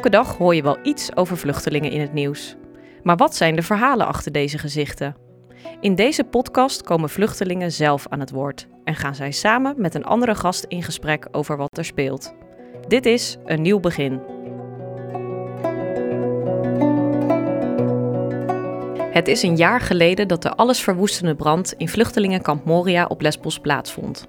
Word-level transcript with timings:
Elke 0.00 0.16
dag 0.16 0.36
hoor 0.36 0.54
je 0.54 0.62
wel 0.62 0.78
iets 0.82 1.16
over 1.16 1.36
vluchtelingen 1.36 1.90
in 1.90 2.00
het 2.00 2.12
nieuws. 2.12 2.56
Maar 3.02 3.16
wat 3.16 3.36
zijn 3.36 3.56
de 3.56 3.62
verhalen 3.62 4.06
achter 4.06 4.32
deze 4.32 4.58
gezichten? 4.58 5.16
In 5.80 5.94
deze 5.94 6.24
podcast 6.24 6.82
komen 6.82 7.08
vluchtelingen 7.08 7.72
zelf 7.72 8.06
aan 8.08 8.20
het 8.20 8.30
woord 8.30 8.68
en 8.84 8.94
gaan 8.94 9.14
zij 9.14 9.30
samen 9.30 9.74
met 9.76 9.94
een 9.94 10.04
andere 10.04 10.34
gast 10.34 10.64
in 10.64 10.82
gesprek 10.82 11.28
over 11.30 11.56
wat 11.56 11.78
er 11.78 11.84
speelt. 11.84 12.34
Dit 12.88 13.06
is 13.06 13.36
een 13.44 13.62
nieuw 13.62 13.80
begin. 13.80 14.20
Het 19.10 19.28
is 19.28 19.42
een 19.42 19.56
jaar 19.56 19.80
geleden 19.80 20.28
dat 20.28 20.42
de 20.42 20.54
allesverwoestende 20.54 21.34
brand 21.34 21.74
in 21.76 21.88
vluchtelingenkamp 21.88 22.64
Moria 22.64 23.04
op 23.06 23.20
Lesbos 23.20 23.58
plaatsvond. 23.58 24.26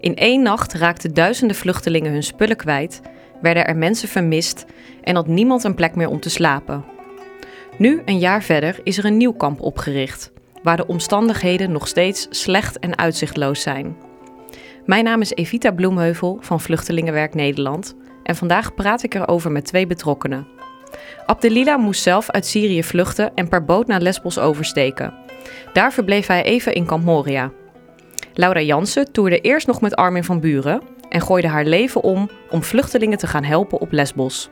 In 0.00 0.16
één 0.16 0.42
nacht 0.42 0.72
raakten 0.72 1.14
duizenden 1.14 1.56
vluchtelingen 1.56 2.12
hun 2.12 2.22
spullen 2.22 2.56
kwijt, 2.56 3.00
werden 3.40 3.66
er 3.66 3.76
mensen 3.76 4.08
vermist 4.08 4.64
en 5.02 5.14
had 5.14 5.26
niemand 5.26 5.64
een 5.64 5.74
plek 5.74 5.94
meer 5.94 6.08
om 6.08 6.20
te 6.20 6.30
slapen. 6.30 6.84
Nu, 7.78 8.02
een 8.04 8.18
jaar 8.18 8.42
verder, 8.42 8.80
is 8.82 8.98
er 8.98 9.04
een 9.04 9.16
nieuw 9.16 9.32
kamp 9.32 9.60
opgericht, 9.60 10.32
waar 10.62 10.76
de 10.76 10.86
omstandigheden 10.86 11.72
nog 11.72 11.88
steeds 11.88 12.26
slecht 12.30 12.78
en 12.78 12.98
uitzichtloos 12.98 13.62
zijn. 13.62 13.96
Mijn 14.84 15.04
naam 15.04 15.20
is 15.20 15.34
Evita 15.34 15.70
Bloemheuvel 15.70 16.38
van 16.40 16.60
Vluchtelingenwerk 16.60 17.34
Nederland 17.34 17.96
en 18.22 18.36
vandaag 18.36 18.74
praat 18.74 19.02
ik 19.02 19.14
erover 19.14 19.52
met 19.52 19.64
twee 19.64 19.86
betrokkenen. 19.86 20.46
Abdelila 21.26 21.76
moest 21.76 22.02
zelf 22.02 22.30
uit 22.30 22.46
Syrië 22.46 22.82
vluchten 22.82 23.34
en 23.34 23.48
per 23.48 23.64
boot 23.64 23.86
naar 23.86 24.00
Lesbos 24.00 24.38
oversteken. 24.38 25.14
Daar 25.72 25.92
verbleef 25.92 26.26
hij 26.26 26.42
even 26.42 26.74
in 26.74 26.86
Kamp 26.86 27.04
Moria. 27.04 27.52
Laura 28.34 28.60
Jansen 28.60 29.12
toerde 29.12 29.40
eerst 29.40 29.66
nog 29.66 29.80
met 29.80 29.94
Armin 29.94 30.24
van 30.24 30.40
Buren 30.40 30.82
en 31.08 31.20
gooide 31.20 31.48
haar 31.48 31.64
leven 31.64 32.02
om 32.02 32.30
om 32.50 32.62
vluchtelingen 32.62 33.18
te 33.18 33.26
gaan 33.26 33.44
helpen 33.44 33.80
op 33.80 33.92
Lesbos. 33.92 34.48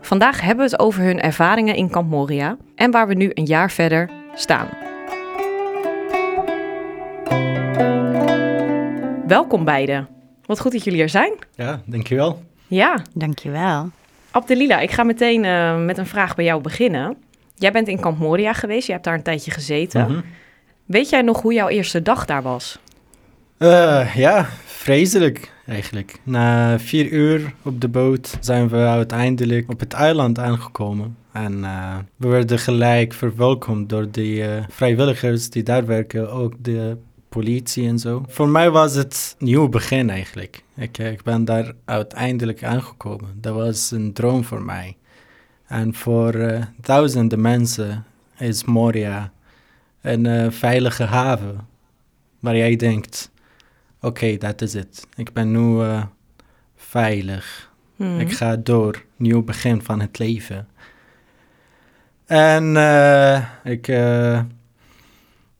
Vandaag 0.00 0.40
hebben 0.40 0.64
we 0.64 0.70
het 0.70 0.80
over 0.80 1.02
hun 1.02 1.20
ervaringen 1.20 1.74
in 1.74 1.90
Kamp 1.90 2.10
Moria 2.10 2.56
en 2.74 2.90
waar 2.90 3.08
we 3.08 3.14
nu 3.14 3.30
een 3.34 3.44
jaar 3.44 3.70
verder 3.70 4.10
staan. 4.34 4.68
Welkom 9.26 9.64
beiden. 9.64 10.08
Wat 10.44 10.60
goed 10.60 10.72
dat 10.72 10.84
jullie 10.84 11.02
er 11.02 11.08
zijn. 11.08 11.32
Ja, 11.54 11.80
dankjewel. 11.84 12.42
Ja, 12.66 13.02
Dankjewel. 13.14 13.90
Abdelila, 14.30 14.80
ik 14.80 14.90
ga 14.90 15.02
meteen 15.02 15.44
eh, 15.44 15.84
met 15.84 15.98
een 15.98 16.06
vraag 16.06 16.34
bij 16.34 16.44
jou 16.44 16.60
beginnen. 16.60 17.16
Jij 17.54 17.72
bent 17.72 17.88
in 17.88 18.00
Kamp 18.00 18.18
Moria 18.18 18.52
geweest, 18.52 18.86
je 18.86 18.92
hebt 18.92 19.04
daar 19.04 19.14
een 19.14 19.22
tijdje 19.22 19.50
gezeten. 19.50 20.10
Mhm. 20.10 20.20
Weet 20.84 21.08
jij 21.08 21.22
nog 21.22 21.42
hoe 21.42 21.52
jouw 21.52 21.68
eerste 21.68 22.02
dag 22.02 22.24
daar 22.24 22.42
was? 22.42 22.78
Eh, 23.58 24.14
ja, 24.14 24.46
vreselijk 24.86 25.52
eigenlijk. 25.64 26.20
Na 26.22 26.78
vier 26.78 27.10
uur 27.10 27.54
op 27.62 27.80
de 27.80 27.88
boot 27.88 28.38
zijn 28.40 28.68
we 28.68 28.76
uiteindelijk 28.76 29.70
op 29.70 29.80
het 29.80 29.92
eiland 29.92 30.38
aangekomen. 30.38 31.16
En 31.32 31.64
eh, 31.64 31.96
we 32.16 32.28
werden 32.28 32.58
gelijk 32.58 33.12
verwelkomd 33.12 33.88
door 33.88 34.10
de 34.10 34.42
eh, 34.42 34.64
vrijwilligers 34.68 35.50
die 35.50 35.62
daar 35.62 35.86
werken, 35.86 36.32
ook 36.32 36.54
de 36.58 36.96
politie 37.28 37.88
en 37.88 37.98
zo. 37.98 38.24
Voor 38.28 38.48
mij 38.48 38.70
was 38.70 38.94
het 38.94 39.36
een 39.38 39.46
nieuw 39.46 39.68
begin 39.68 40.10
eigenlijk. 40.10 40.62
Ik, 40.76 40.98
eh, 40.98 41.10
ik 41.10 41.22
ben 41.22 41.44
daar 41.44 41.72
uiteindelijk 41.84 42.64
aangekomen. 42.64 43.28
Dat 43.40 43.54
was 43.54 43.90
een 43.90 44.12
droom 44.12 44.44
voor 44.44 44.62
mij. 44.62 44.96
En 45.66 45.94
voor 45.94 46.58
duizenden 46.80 47.40
mensen 47.40 48.04
is 48.38 48.64
Moria 48.64 49.32
een 50.00 50.52
veilige 50.52 51.04
haven. 51.04 51.66
Waar 52.40 52.56
jij 52.56 52.76
denkt, 52.76 53.30
oké, 54.06 54.36
dat 54.36 54.62
is 54.62 54.72
het. 54.72 55.06
Ik 55.16 55.32
ben 55.32 55.50
nu 55.50 55.82
eh, 55.82 56.04
veilig. 56.76 57.70
Hmm. 57.96 58.20
Ik 58.20 58.32
ga 58.32 58.56
door, 58.56 59.04
nieuw 59.16 59.42
begin 59.42 59.82
van 59.82 60.00
het 60.00 60.18
leven. 60.18 60.68
En 62.26 62.76
eh, 62.76 63.42
ik, 63.64 63.88
eh, 63.88 64.40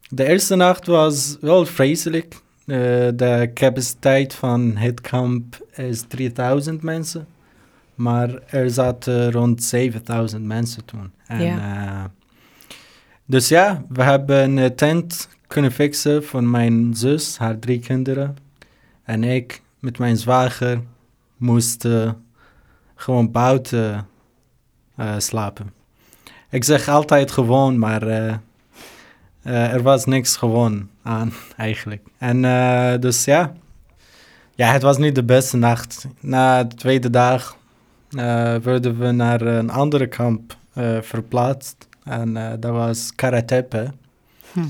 de 0.08 0.24
eerste 0.24 0.54
nacht 0.54 0.86
was 0.86 1.36
wel 1.40 1.66
vreselijk. 1.66 2.34
Eh, 2.66 2.76
de 3.14 3.50
capaciteit 3.54 4.34
van 4.34 4.76
het 4.76 5.00
kamp 5.00 5.66
is 5.74 6.04
3000 6.08 6.82
mensen. 6.82 7.26
Maar 7.94 8.42
er 8.46 8.70
zaten 8.70 9.32
rond 9.32 9.62
7000 9.62 10.44
mensen 10.44 10.84
toen. 10.84 11.12
En, 11.26 11.40
eh, 11.40 12.04
dus 13.24 13.48
ja, 13.48 13.82
we 13.88 14.02
hebben 14.02 14.56
een 14.56 14.74
tent 14.74 15.28
kunnen 15.46 15.72
fixen 15.72 16.24
voor 16.24 16.44
mijn 16.44 16.94
zus, 16.94 17.38
haar 17.38 17.58
drie 17.58 17.78
kinderen. 17.78 18.36
En 19.02 19.24
ik 19.24 19.62
met 19.78 19.98
mijn 19.98 20.16
zwager 20.16 20.80
moesten 21.36 22.24
gewoon 22.94 23.30
buiten 23.30 24.06
eh, 24.96 25.14
slapen. 25.18 25.72
Ik 26.50 26.64
zeg 26.64 26.88
altijd 26.88 27.30
gewoon, 27.30 27.78
maar 27.78 28.02
eh, 28.02 28.34
eh, 29.42 29.72
er 29.72 29.82
was 29.82 30.04
niks 30.04 30.36
gewoon 30.36 30.88
aan 31.02 31.32
eigenlijk. 31.56 32.02
En 32.18 32.44
eh, 32.44 33.00
dus 33.00 33.24
ja. 33.24 33.52
ja, 34.54 34.72
het 34.72 34.82
was 34.82 34.98
niet 34.98 35.14
de 35.14 35.24
beste 35.24 35.56
nacht. 35.56 36.06
Na 36.20 36.64
de 36.64 36.74
tweede 36.74 37.10
dag 37.10 37.56
eh, 38.10 38.56
werden 38.56 38.98
we 38.98 39.10
naar 39.10 39.40
een 39.40 39.70
andere 39.70 40.06
kamp 40.06 40.56
eh, 40.72 41.00
verplaatst. 41.00 41.88
En 42.04 42.36
eh, 42.36 42.52
dat 42.60 42.72
was 42.72 43.14
Karatepe. 43.14 43.92
Hm. 44.52 44.60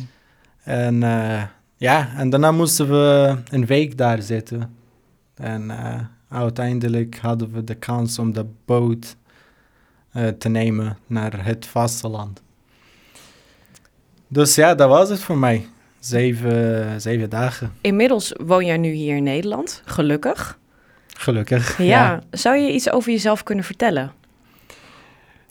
En 0.66 1.02
eh, 1.02 1.42
ja, 1.76 2.08
en 2.16 2.30
daarna 2.30 2.52
moesten 2.52 2.88
we 2.88 3.36
een 3.50 3.66
week 3.66 3.96
daar 3.96 4.22
zitten. 4.22 4.76
En 5.34 5.70
eh, 5.70 6.00
uiteindelijk 6.28 7.18
hadden 7.18 7.52
we 7.52 7.64
de 7.64 7.74
kans 7.74 8.18
om 8.18 8.32
de 8.32 8.46
boot 8.64 9.16
eh, 10.12 10.28
te 10.28 10.48
nemen 10.48 10.98
naar 11.06 11.44
het 11.44 11.66
vasteland. 11.66 12.42
Dus 14.28 14.54
ja, 14.54 14.74
dat 14.74 14.88
was 14.88 15.08
het 15.08 15.20
voor 15.20 15.38
mij. 15.38 15.66
Zeven, 15.98 17.00
zeven 17.00 17.30
dagen, 17.30 17.72
Inmiddels 17.80 18.32
woon 18.36 18.64
jij 18.64 18.76
nu 18.76 18.90
hier 18.90 19.16
in 19.16 19.22
Nederland, 19.22 19.82
gelukkig. 19.84 20.58
gelukkig. 21.06 21.82
Ja. 21.82 22.22
Zou 22.30 22.56
je 22.56 22.72
iets 22.72 22.90
over 22.90 23.12
jezelf 23.12 23.42
kunnen 23.42 23.64
vertellen? 23.64 24.12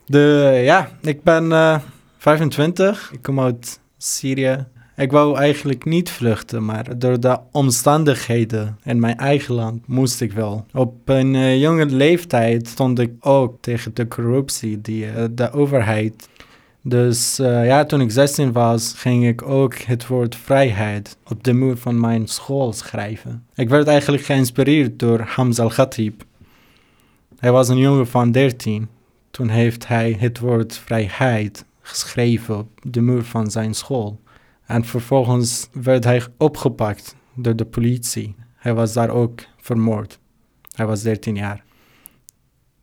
De, 0.06 0.60
ja, 0.64 0.90
ik 1.00 1.22
ben 1.22 1.52
eh 1.52 1.80
25. 2.18 3.12
Ik 3.12 3.22
kom 3.22 3.40
uit 3.40 3.80
Syrië. 3.98 4.66
Ik 4.96 5.10
wou 5.10 5.36
eigenlijk 5.36 5.84
niet 5.84 6.10
vluchten, 6.10 6.64
maar 6.64 6.98
door 6.98 7.20
de 7.20 7.38
omstandigheden 7.52 8.78
in 8.84 9.00
mijn 9.00 9.16
eigen 9.16 9.54
land 9.54 9.86
moest 9.86 10.20
ik 10.20 10.32
wel. 10.32 10.66
Op 10.72 10.94
een 11.04 11.34
eh, 11.34 11.60
jonge 11.60 11.86
leeftijd 11.86 12.68
stond 12.68 12.98
ik 12.98 13.12
ook 13.20 13.56
tegen 13.60 13.94
de 13.94 14.08
corruptie, 14.08 14.80
die 14.80 15.06
eh, 15.06 15.24
de 15.30 15.52
overheid. 15.52 16.28
Dus 16.82 17.38
eh, 17.38 17.66
ja, 17.66 17.84
toen 17.84 18.00
ik 18.00 18.10
16 18.10 18.52
was, 18.52 18.94
ging 18.96 19.26
ik 19.26 19.42
ook 19.42 19.74
het 19.74 20.06
woord 20.06 20.36
vrijheid 20.36 21.16
op 21.28 21.44
de 21.44 21.52
muur 21.52 21.76
van 21.76 22.00
mijn 22.00 22.26
school 22.26 22.72
schrijven. 22.72 23.46
Ik 23.54 23.68
werd 23.68 23.86
eigenlijk 23.86 24.24
geïnspireerd 24.24 24.98
door 24.98 25.20
Hamza 25.20 25.62
al-Khatib. 25.62 26.22
Hij 27.38 27.52
was 27.52 27.68
een 27.68 27.78
jongen 27.78 28.06
van 28.06 28.32
13. 28.32 28.88
Toen 29.30 29.48
heeft 29.48 29.86
hij 29.86 30.16
het 30.18 30.38
woord 30.38 30.78
vrijheid 30.78 31.64
geschreven 31.80 32.58
op 32.58 32.68
de 32.82 33.00
muur 33.00 33.24
van 33.24 33.50
zijn 33.50 33.74
school. 33.74 34.20
En 34.66 34.84
vervolgens 34.84 35.68
werd 35.72 36.04
hij 36.04 36.22
opgepakt 36.36 37.16
door 37.34 37.56
de 37.56 37.64
politie. 37.64 38.34
Hij 38.56 38.74
was 38.74 38.92
daar 38.92 39.10
ook 39.10 39.40
vermoord. 39.56 40.18
Hij 40.74 40.86
was 40.86 41.02
13 41.02 41.36
jaar. 41.36 41.64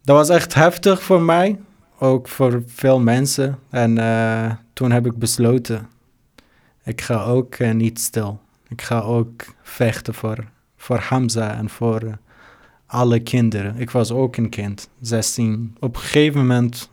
Dat 0.01 0.15
was 0.15 0.29
echt 0.29 0.53
heftig 0.53 1.03
voor 1.03 1.21
mij, 1.21 1.59
ook 1.99 2.27
voor 2.27 2.63
veel 2.65 2.99
mensen. 2.99 3.59
En 3.69 3.97
eh, 3.97 4.51
toen 4.73 4.91
heb 4.91 5.05
ik 5.05 5.17
besloten, 5.17 5.89
ik 6.83 7.01
ga 7.01 7.23
ook 7.23 7.55
eh, 7.55 7.71
niet 7.71 7.99
stil. 7.99 8.41
Ik 8.67 8.81
ga 8.81 8.99
ook 8.99 9.45
vechten 9.61 10.13
voor, 10.13 10.37
voor 10.77 10.97
Hamza 10.97 11.55
en 11.55 11.69
voor 11.69 12.01
eh, 12.01 12.13
alle 12.85 13.19
kinderen. 13.19 13.77
Ik 13.77 13.89
was 13.89 14.11
ook 14.11 14.37
een 14.37 14.49
kind, 14.49 14.89
16. 15.01 15.75
Op 15.79 15.95
een 15.95 16.01
gegeven 16.01 16.39
moment 16.39 16.91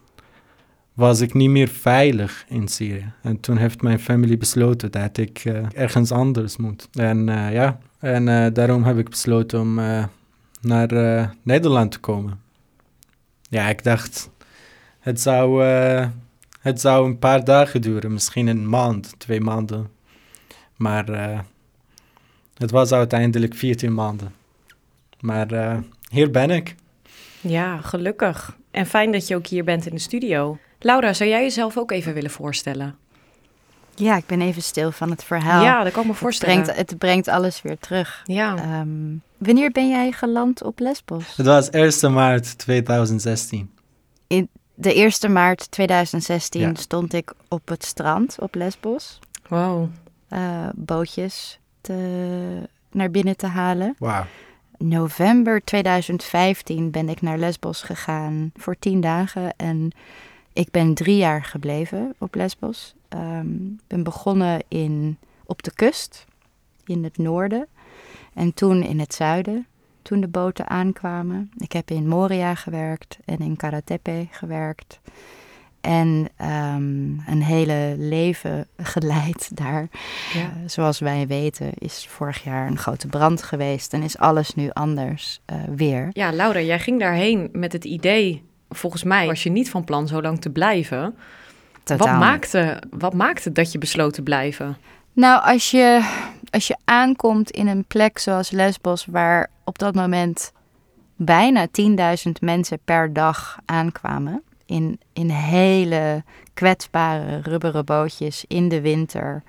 was 1.01 1.21
ik 1.21 1.35
niet 1.35 1.51
meer 1.51 1.69
veilig 1.69 2.45
in 2.49 2.69
Syrië. 2.69 3.13
En 3.23 3.41
toen 3.41 3.57
heeft 3.57 3.83
mijn 3.83 4.01
familie 4.01 4.37
besloten 4.37 4.91
dat 4.91 5.17
ik 5.17 5.39
eh, 5.39 5.67
ergens 5.75 6.13
anders 6.13 6.57
moet. 6.57 6.89
En 6.93 7.29
eh, 7.29 7.53
ja, 7.53 7.79
en 7.99 8.29
eh, 8.29 8.53
daarom 8.53 8.85
heb 8.85 8.99
ik 8.99 9.09
besloten 9.09 9.61
om 9.61 9.75
naar 10.61 11.31
Nederland 11.43 11.93
te 11.93 11.99
komen. 11.99 12.41
Ja, 13.49 13.69
ik 13.69 13.85
dacht, 13.85 14.31
het 14.99 15.21
zou, 15.21 15.63
het 16.61 16.81
zou 16.81 17.07
een 17.07 17.19
paar 17.19 17.45
dagen 17.45 17.81
duren, 17.81 18.13
misschien 18.13 18.47
een 18.47 18.69
maand, 18.69 19.15
twee 19.19 19.41
maanden. 19.41 19.89
Maar 20.77 21.07
het 22.57 22.71
was 22.71 22.93
uiteindelijk 22.93 23.55
14 23.55 23.95
maanden. 23.95 24.33
Maar 25.21 25.83
hier 26.11 26.31
ben 26.31 26.51
ik. 26.51 26.75
Ja, 27.41 27.81
gelukkig. 27.81 28.57
En 28.71 28.87
fijn 28.87 29.13
dat 29.13 29.29
je 29.29 29.37
ook 29.37 29.47
hier 29.47 29.65
bent 29.65 29.87
in 29.87 29.95
de 29.95 30.01
studio. 30.01 30.59
Laura, 30.81 31.13
zou 31.13 31.31
jij 31.31 31.43
jezelf 31.43 31.77
ook 31.79 31.91
even 31.91 32.15
willen 32.15 32.31
voorstellen? 32.31 32.97
Ja, 33.95 34.17
ik 34.17 34.27
ben 34.27 34.41
even 34.41 34.63
stil 34.63 34.93
van 34.93 35.11
het 35.11 35.25
verhaal. 35.25 35.63
Ja, 35.63 35.83
dat 35.83 35.93
kan 35.93 36.01
ik 36.01 36.07
me 36.07 36.13
het, 36.13 36.21
voorstellen. 36.23 36.63
brengt, 36.63 36.79
het 36.79 36.99
brengt 36.99 37.29
alles 37.29 37.63
weer 37.63 37.79
terug. 37.79 38.21
Ja, 38.25 38.57
Ehm, 38.57 39.15
wanneer 39.39 39.71
ben 39.71 39.89
jij 39.89 40.13
geland 40.13 40.63
op 40.63 40.79
Lesbos? 40.79 41.37
Het 41.37 41.47
was 41.47 41.69
1 41.71 42.13
maart 42.13 42.59
2016. 42.59 43.71
in 44.27 44.49
de 44.75 44.95
1 45.23 45.33
maart 45.33 45.71
2016 45.71 46.61
Ja. 46.61 46.75
stond 46.75 47.13
ik 47.13 47.33
op 47.49 47.69
het 47.69 47.85
strand 47.85 48.37
op 48.41 48.55
Lesbos. 48.55 49.19
Wow. 49.49 49.89
eh, 50.29 50.69
bootjes 50.75 51.59
te, 51.81 52.69
naar 52.91 53.11
binnen 53.11 53.37
te 53.37 53.47
halen. 53.47 53.95
Wauw. 53.99 54.25
November 54.79 55.65
2015 55.65 56.91
ben 56.91 57.09
ik 57.09 57.21
naar 57.23 57.39
Lesbos 57.39 57.83
gegaan 57.83 58.53
voor 58.57 58.77
tien 58.79 59.01
dagen. 59.01 59.57
En 59.57 59.93
ik 60.53 60.71
ben 60.71 60.95
drie 60.95 61.17
jaar 61.17 61.45
gebleven 61.45 62.15
op 62.19 62.35
Lesbos. 62.35 62.95
Ehm, 63.09 63.65
Ik 63.67 63.87
ben 63.87 64.03
begonnen 64.03 64.65
in, 64.69 65.19
op 65.45 65.63
de 65.63 65.73
kust, 65.75 66.27
in 66.85 67.05
het 67.05 67.19
noorden. 67.19 67.67
En 68.35 68.55
toen 68.55 68.83
in 68.83 68.99
het 68.99 69.15
zuiden, 69.15 69.67
toen 70.03 70.21
de 70.21 70.29
boten 70.29 70.69
aankwamen. 70.69 71.51
Ik 71.59 71.73
heb 71.73 71.91
in 71.91 72.09
Moria 72.09 72.55
gewerkt 72.55 73.19
en 73.25 73.39
in 73.39 73.57
Karatepe 73.57 74.27
gewerkt. 74.31 75.01
En 75.81 76.29
ehm, 76.37 77.29
een 77.31 77.43
hele 77.43 77.95
leven 77.99 78.67
geleid 78.77 79.51
daar. 79.63 79.89
Ja. 80.33 80.41
Eh, 80.41 80.49
zoals 80.67 80.99
wij 80.99 81.27
weten 81.27 81.71
is 81.75 82.07
vorig 82.09 82.45
jaar 82.45 82.67
een 82.67 82.79
grote 82.79 83.07
brand 83.07 83.43
geweest 83.43 83.93
en 83.93 84.03
is 84.03 84.19
alles 84.19 84.55
nu 84.55 84.71
anders 84.73 85.41
eh, 85.45 85.57
weer. 85.77 86.09
Ja, 86.13 86.33
Laura, 86.33 86.61
jij 86.61 86.79
ging 86.79 87.01
daarheen 87.01 87.49
met 87.53 87.73
het 87.73 87.85
idee, 87.85 88.43
volgens 88.71 89.03
mij 89.03 89.27
was 89.27 89.43
je 89.43 89.51
niet 89.51 89.71
van 89.71 89.85
plan 89.85 90.09
zo 90.09 90.23
lang 90.23 90.41
te 90.41 90.51
blijven. 90.51 91.17
Totaal 91.83 92.07
Wat 92.07 92.19
maakte, 92.19 92.83
wat 92.91 93.15
maakte 93.15 93.53
dat 93.53 93.73
je 93.73 93.79
besloot 93.79 94.15
te 94.15 94.23
blijven? 94.23 94.77
Nou, 95.13 95.43
als 95.43 95.71
je, 95.71 96.11
als 96.51 96.67
je 96.67 96.77
aankomt 96.85 97.51
in 97.51 97.67
een 97.67 97.85
plek 97.85 98.19
zoals 98.19 98.51
Lesbos, 98.51 99.07
waar 99.07 99.51
op 99.65 99.79
dat 99.79 99.95
moment 99.95 100.53
bijna 101.17 101.67
10.000 102.27 102.31
mensen 102.41 102.79
per 102.85 103.13
dag 103.13 103.59
aankwamen. 103.65 104.43
In, 104.67 105.01
in 105.13 105.29
hele 105.31 106.25
kwetsbare 106.55 107.41
rubberen 107.43 107.85
bootjes 107.85 108.45
in 108.49 108.69
de 108.69 108.81
winter. 108.81 109.43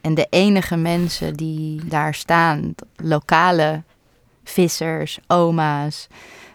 En 0.00 0.14
de 0.14 0.26
enige 0.30 0.76
mensen 0.76 1.34
die 1.34 1.84
daar 1.84 2.14
staan, 2.14 2.74
lokale 2.96 3.82
vissers, 4.44 5.18
oma's, 5.26 6.08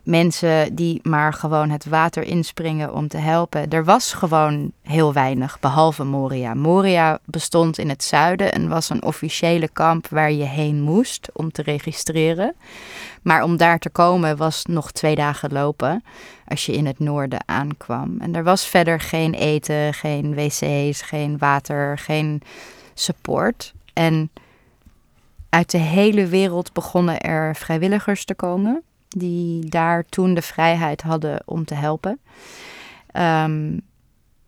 mensen 0.03 0.75
die 0.75 0.99
maar 1.03 1.33
gewoon 1.33 1.69
het 1.69 1.85
water 1.85 2.23
inspringen 2.23 2.93
om 2.93 3.07
te 3.07 3.17
helpen. 3.17 3.69
Er 3.69 3.83
was 3.83 4.13
gewoon 4.13 4.71
heel 4.83 5.13
weinig, 5.13 5.59
behalve 5.59 6.03
Moria. 6.03 6.53
Moria 6.53 7.19
bestond 7.25 7.77
in 7.77 7.89
het 7.89 8.03
zuiden 8.03 8.53
en 8.53 8.69
was 8.69 8.89
een 8.89 9.03
officiële 9.03 9.67
kamp 9.67 10.07
waar 10.07 10.31
je 10.31 10.43
heen 10.43 10.81
moest 10.81 11.29
om 11.33 11.51
te 11.51 11.61
registreren. 11.61 12.55
Maar 13.21 13.43
om 13.43 13.57
daar 13.57 13.79
te 13.79 13.89
komen 13.89 14.37
was 14.37 14.65
nog 14.65 14.91
twee 14.91 15.15
dagen 15.15 15.51
lopen 15.51 16.03
als 16.47 16.65
je 16.65 16.73
in 16.73 16.85
het 16.85 16.99
noorden 16.99 17.39
aankwam. 17.45 18.15
En 18.19 18.35
er 18.35 18.43
was 18.43 18.65
verder 18.65 18.99
geen 18.99 19.33
eten, 19.33 19.93
geen 19.93 20.35
wc's, 20.35 21.01
geen 21.01 21.37
water, 21.37 21.97
geen 21.97 22.41
support. 22.93 23.73
En 23.93 24.31
uit 25.49 25.71
de 25.71 25.77
hele 25.77 26.27
wereld 26.27 26.73
begonnen 26.73 27.19
er 27.19 27.55
vrijwilligers 27.55 28.25
te 28.25 28.35
komen 28.35 28.83
die 29.09 29.69
daar 29.69 30.05
toen 30.05 30.33
de 30.33 30.41
vrijheid 30.41 31.01
hadden 31.01 31.41
om 31.45 31.65
te 31.65 31.75
helpen. 31.75 32.19
Ehm, 33.11 33.77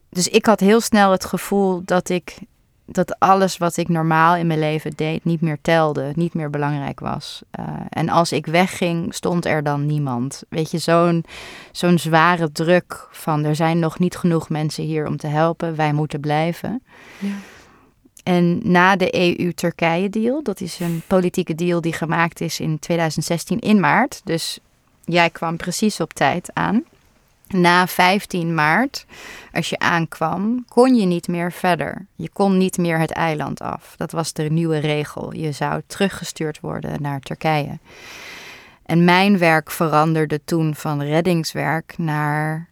dus 0.09 0.27
ik 0.27 0.45
had 0.45 0.59
heel 0.59 0.81
snel 0.81 1.11
het 1.11 1.25
gevoel 1.25 1.81
dat 1.85 2.09
ik 2.09 2.37
dat 2.85 3.19
alles 3.19 3.57
wat 3.57 3.77
ik 3.77 3.89
normaal 3.89 4.35
in 4.35 4.47
mijn 4.47 4.59
leven 4.59 4.91
deed 4.95 5.25
niet 5.25 5.41
meer 5.41 5.57
telde, 5.61 6.11
niet 6.15 6.33
meer 6.33 6.49
belangrijk 6.49 6.99
was. 6.99 7.41
Eh, 7.51 7.65
en 7.89 8.09
als 8.09 8.31
ik 8.31 8.45
wegging, 8.45 9.13
stond 9.13 9.45
er 9.45 9.63
dan 9.63 9.85
niemand. 9.85 10.43
Weet 10.49 10.71
je, 10.71 10.77
zo'n 10.77 11.25
zo'n 11.71 11.99
zware 11.99 12.51
druk 12.51 13.07
van 13.11 13.43
er 13.43 13.55
zijn 13.55 13.79
nog 13.79 13.99
niet 13.99 14.15
genoeg 14.15 14.49
mensen 14.49 14.83
hier 14.83 15.07
om 15.07 15.17
te 15.17 15.27
helpen, 15.27 15.75
wij 15.75 15.93
moeten 15.93 16.19
blijven. 16.19 16.83
Ja. 17.19 17.29
En 18.23 18.59
na 18.63 18.95
de 18.95 19.39
EU-Turkije-deal, 19.39 20.43
dat 20.43 20.61
is 20.61 20.79
een 20.79 21.01
politieke 21.07 21.55
deal 21.55 21.81
die 21.81 21.93
gemaakt 21.93 22.41
is 22.41 22.59
in 22.59 22.79
2016 22.79 23.59
in 23.59 23.79
maart. 23.79 24.21
Dus 24.23 24.59
jij 25.05 25.29
kwam 25.29 25.57
precies 25.57 25.99
op 25.99 26.13
tijd 26.13 26.49
aan. 26.53 26.83
Na 27.47 27.87
15 27.87 28.53
maart, 28.53 29.05
als 29.53 29.69
je 29.69 29.79
aankwam, 29.79 30.65
kon 30.67 30.95
je 30.95 31.05
niet 31.05 31.27
meer 31.27 31.51
verder. 31.51 32.05
Je 32.15 32.29
kon 32.29 32.57
niet 32.57 32.77
meer 32.77 32.99
het 32.99 33.11
eiland 33.11 33.61
af. 33.61 33.93
Dat 33.97 34.11
was 34.11 34.33
de 34.33 34.43
nieuwe 34.43 34.77
regel. 34.77 35.33
Je 35.33 35.51
zou 35.51 35.81
teruggestuurd 35.87 36.59
worden 36.59 37.01
naar 37.01 37.19
Turkije. 37.19 37.79
En 38.85 39.05
mijn 39.05 39.37
werk 39.37 39.71
veranderde 39.71 40.41
toen 40.45 40.75
van 40.75 41.01
reddingswerk 41.01 41.93
naar 41.97 42.69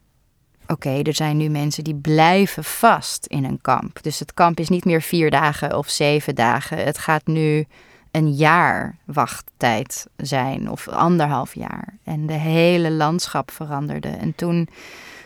oké, 0.71 1.01
er 1.01 1.13
zijn 1.15 1.37
nu 1.37 1.49
mensen 1.49 1.83
die 1.83 1.95
blijven 1.95 2.63
vast 2.63 3.25
in 3.25 3.43
een 3.43 3.61
kamp. 3.61 4.03
Dus 4.03 4.19
het 4.19 4.33
kamp 4.33 4.59
is 4.59 4.69
niet 4.69 4.85
meer 4.85 5.01
vier 5.01 5.31
dagen 5.31 5.77
of 5.77 5.89
zeven 5.89 6.35
dagen. 6.35 6.77
Het 6.77 6.97
gaat 6.97 7.27
nu 7.27 7.65
een 8.11 8.33
jaar 8.33 8.97
wachttijd 9.05 10.07
zijn 10.17 10.69
of 10.69 10.87
anderhalf 10.87 11.55
jaar. 11.55 11.97
En 12.03 12.25
de 12.25 12.33
hele 12.33 12.91
landschap 12.91 13.51
veranderde. 13.51 14.09
En 14.09 14.35
toen 14.35 14.69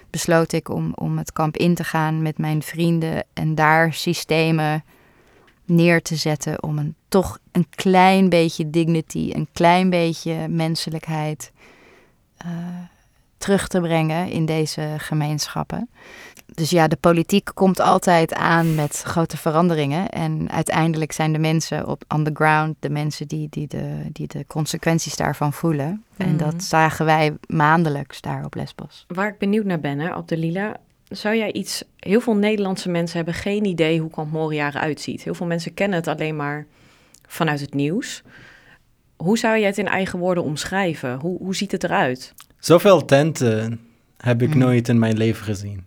besloot 0.10 0.52
ik 0.52 0.70
om, 0.70 0.92
om 0.96 1.18
het 1.18 1.32
kamp 1.32 1.58
in 1.58 1.76
te 1.76 1.84
gaan 1.84 2.22
met 2.22 2.38
mijn 2.38 2.62
vrienden 2.62 3.24
en 3.34 3.56
daar 3.56 3.94
systemen 3.94 4.84
neer 5.66 6.02
te 6.02 6.16
zetten 6.16 6.64
om 6.64 6.78
een 6.78 6.96
toch 7.08 7.40
een 7.52 7.68
klein 7.70 8.30
beetje 8.30 8.70
dignity, 8.70 9.32
een 9.34 9.48
klein 9.54 9.90
beetje 9.90 10.48
menselijkheid 10.48 11.52
eh, 12.38 12.48
terug 13.44 13.68
te 13.68 13.80
brengen 13.80 14.30
in 14.30 14.46
deze 14.46 14.96
gemeenschappen. 14.98 15.90
Dus 16.46 16.70
ja, 16.70 16.88
de 16.88 16.96
politiek 16.96 17.50
komt 17.54 17.80
altijd 17.80 18.34
aan 18.34 18.76
met 18.76 19.02
grote 19.06 19.38
veranderingen. 19.38 20.10
En 20.10 20.52
uiteindelijk 20.52 21.12
zijn 21.12 21.34
de 21.34 21.40
mensen 21.40 21.88
op 21.88 22.04
on 22.08 22.24
the 22.24 22.32
ground 22.34 22.76
de 22.80 22.90
mensen 22.90 23.28
die, 23.28 23.48
die, 23.50 23.68
de, 23.68 24.10
die 24.12 24.28
de 24.28 24.46
consequenties 24.48 25.16
daarvan 25.16 25.54
voelen. 25.54 26.04
En 26.18 26.28
Mhm. 26.28 26.38
dat 26.38 26.64
zagen 26.64 27.06
wij 27.06 27.34
maandelijks 27.48 28.22
daar 28.22 28.46
op 28.46 28.56
Lesbos. 28.56 29.06
Waar 29.08 29.28
ik 29.28 29.38
benieuwd 29.38 29.66
naar 29.66 29.80
ben, 29.80 30.00
hè, 30.00 30.12
Abdelila, 30.14 30.78
zou 31.10 31.36
jij 31.36 31.52
iets... 31.52 31.84
Heel 31.98 32.22
veel 32.22 32.36
Nederlandse 32.36 32.90
mensen 32.90 33.16
hebben 33.16 33.34
geen 33.34 33.66
idee 33.66 34.00
hoe 34.00 34.10
Kamp 34.10 34.32
Moria 34.32 34.68
eruit 34.68 35.02
ziet. 35.02 35.24
Heel 35.24 35.34
veel 35.36 35.46
mensen 35.48 35.74
kennen 35.74 35.98
het 36.00 36.08
alleen 36.08 36.36
maar 36.36 36.66
vanuit 37.28 37.60
het 37.60 37.74
nieuws. 37.74 38.24
Hoe 39.16 39.38
zou 39.38 39.58
jij 39.60 39.68
het 39.68 39.78
in 39.78 39.88
eigen 39.88 40.20
woorden 40.20 40.44
omschrijven? 40.44 41.20
Hoe, 41.20 41.38
hoe 41.38 41.56
ziet 41.56 41.72
het 41.72 41.84
eruit? 41.84 42.34
Zoveel 42.64 43.06
tenten 43.06 43.80
heb 44.18 44.42
ik 44.42 44.50
Hmm. 44.50 44.60
nooit 44.60 44.90
in 44.90 45.00
mijn 45.00 45.18
leven 45.18 45.46
gezien. 45.46 45.84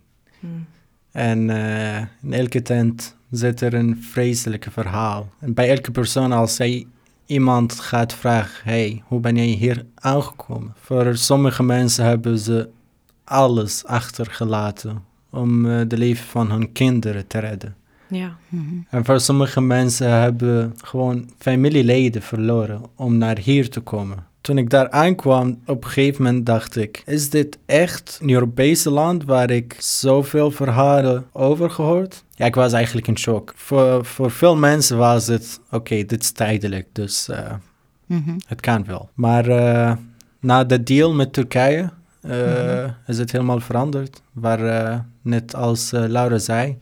En 1.11 1.50
eh, 1.50 1.97
in 2.23 2.33
elke 2.33 2.62
tent 2.62 3.16
zit 3.30 3.61
er 3.61 3.75
een 3.75 4.02
vreselijke 4.02 4.71
verhaal. 4.71 5.28
En 5.40 5.54
bij 5.54 5.71
elke 5.71 5.90
persoon, 5.90 6.33
als 6.33 6.59
hij 6.59 6.87
iemand 7.26 7.80
gaat 7.80 8.14
vragen: 8.14 8.61
hey, 8.64 9.02
hoe 9.06 9.21
ben 9.21 9.37
jij 9.37 9.45
hier 9.47 9.85
aangekomen? 9.95 10.75
Voor 10.80 11.16
sommige 11.16 11.62
mensen 11.62 12.04
hebben 12.04 12.38
ze 12.38 12.68
alles 13.25 13.85
achtergelaten 13.85 15.04
om 15.30 15.66
eh, 15.66 15.80
de 15.88 15.99
leven 15.99 16.26
van 16.26 16.50
hun 16.50 16.73
kinderen 16.73 17.26
te 17.26 17.38
redden. 17.38 17.75
Ja. 18.09 18.37
En 18.90 19.04
voor 19.04 19.21
sommige 19.21 19.61
mensen 19.61 20.11
hebben 20.11 20.75
gewoon 20.83 21.30
familieleden 21.38 22.23
verloren 22.23 22.83
om 22.97 23.18
naar 23.18 23.38
hier 23.38 23.71
te 23.71 23.80
komen. 23.80 24.26
Toen 24.47 24.59
ik 24.59 24.71
daar 24.71 24.91
aankwam, 24.91 25.61
op 25.67 25.85
een 25.85 25.91
gegeven 25.91 26.23
moment 26.25 26.47
dacht 26.47 26.76
ik, 26.76 27.03
is 27.07 27.31
dit 27.31 27.59
echt 27.65 28.19
een 28.23 28.31
Europese 28.31 28.91
land 28.91 29.25
waar 29.25 29.50
ik 29.50 29.76
zoveel 29.79 30.50
verhalen 30.50 31.26
over 31.33 31.71
gehoord? 31.71 32.25
Ja, 32.35 32.45
ik 32.47 32.55
was 32.55 32.73
eigenlijk 32.73 33.07
in 33.07 33.19
shock. 33.19 33.53
Voor, 33.57 34.05
voor 34.05 34.31
veel 34.31 34.57
mensen 34.57 34.97
was 34.99 35.26
het, 35.26 35.61
oké, 35.71 36.05
dit 36.05 36.23
is 36.23 36.31
tijdelijk, 36.31 36.87
dus 36.93 37.29
eh, 37.29 37.53
Mhm. 38.07 38.38
het 38.47 38.61
kan 38.61 38.85
wel. 38.85 39.09
Maar 39.15 39.49
eh, 39.49 39.93
na 40.41 40.65
de 40.65 40.83
deal 40.83 41.12
met 41.15 41.33
Turkije 41.33 41.91
eh, 42.21 42.31
Mhm. 42.31 42.91
is 43.07 43.19
het 43.19 43.33
helemaal 43.33 43.61
veranderd. 43.61 44.23
Waar, 44.33 45.05
net 45.23 45.55
als 45.55 45.91
Laura 45.91 46.38
zei, 46.38 46.79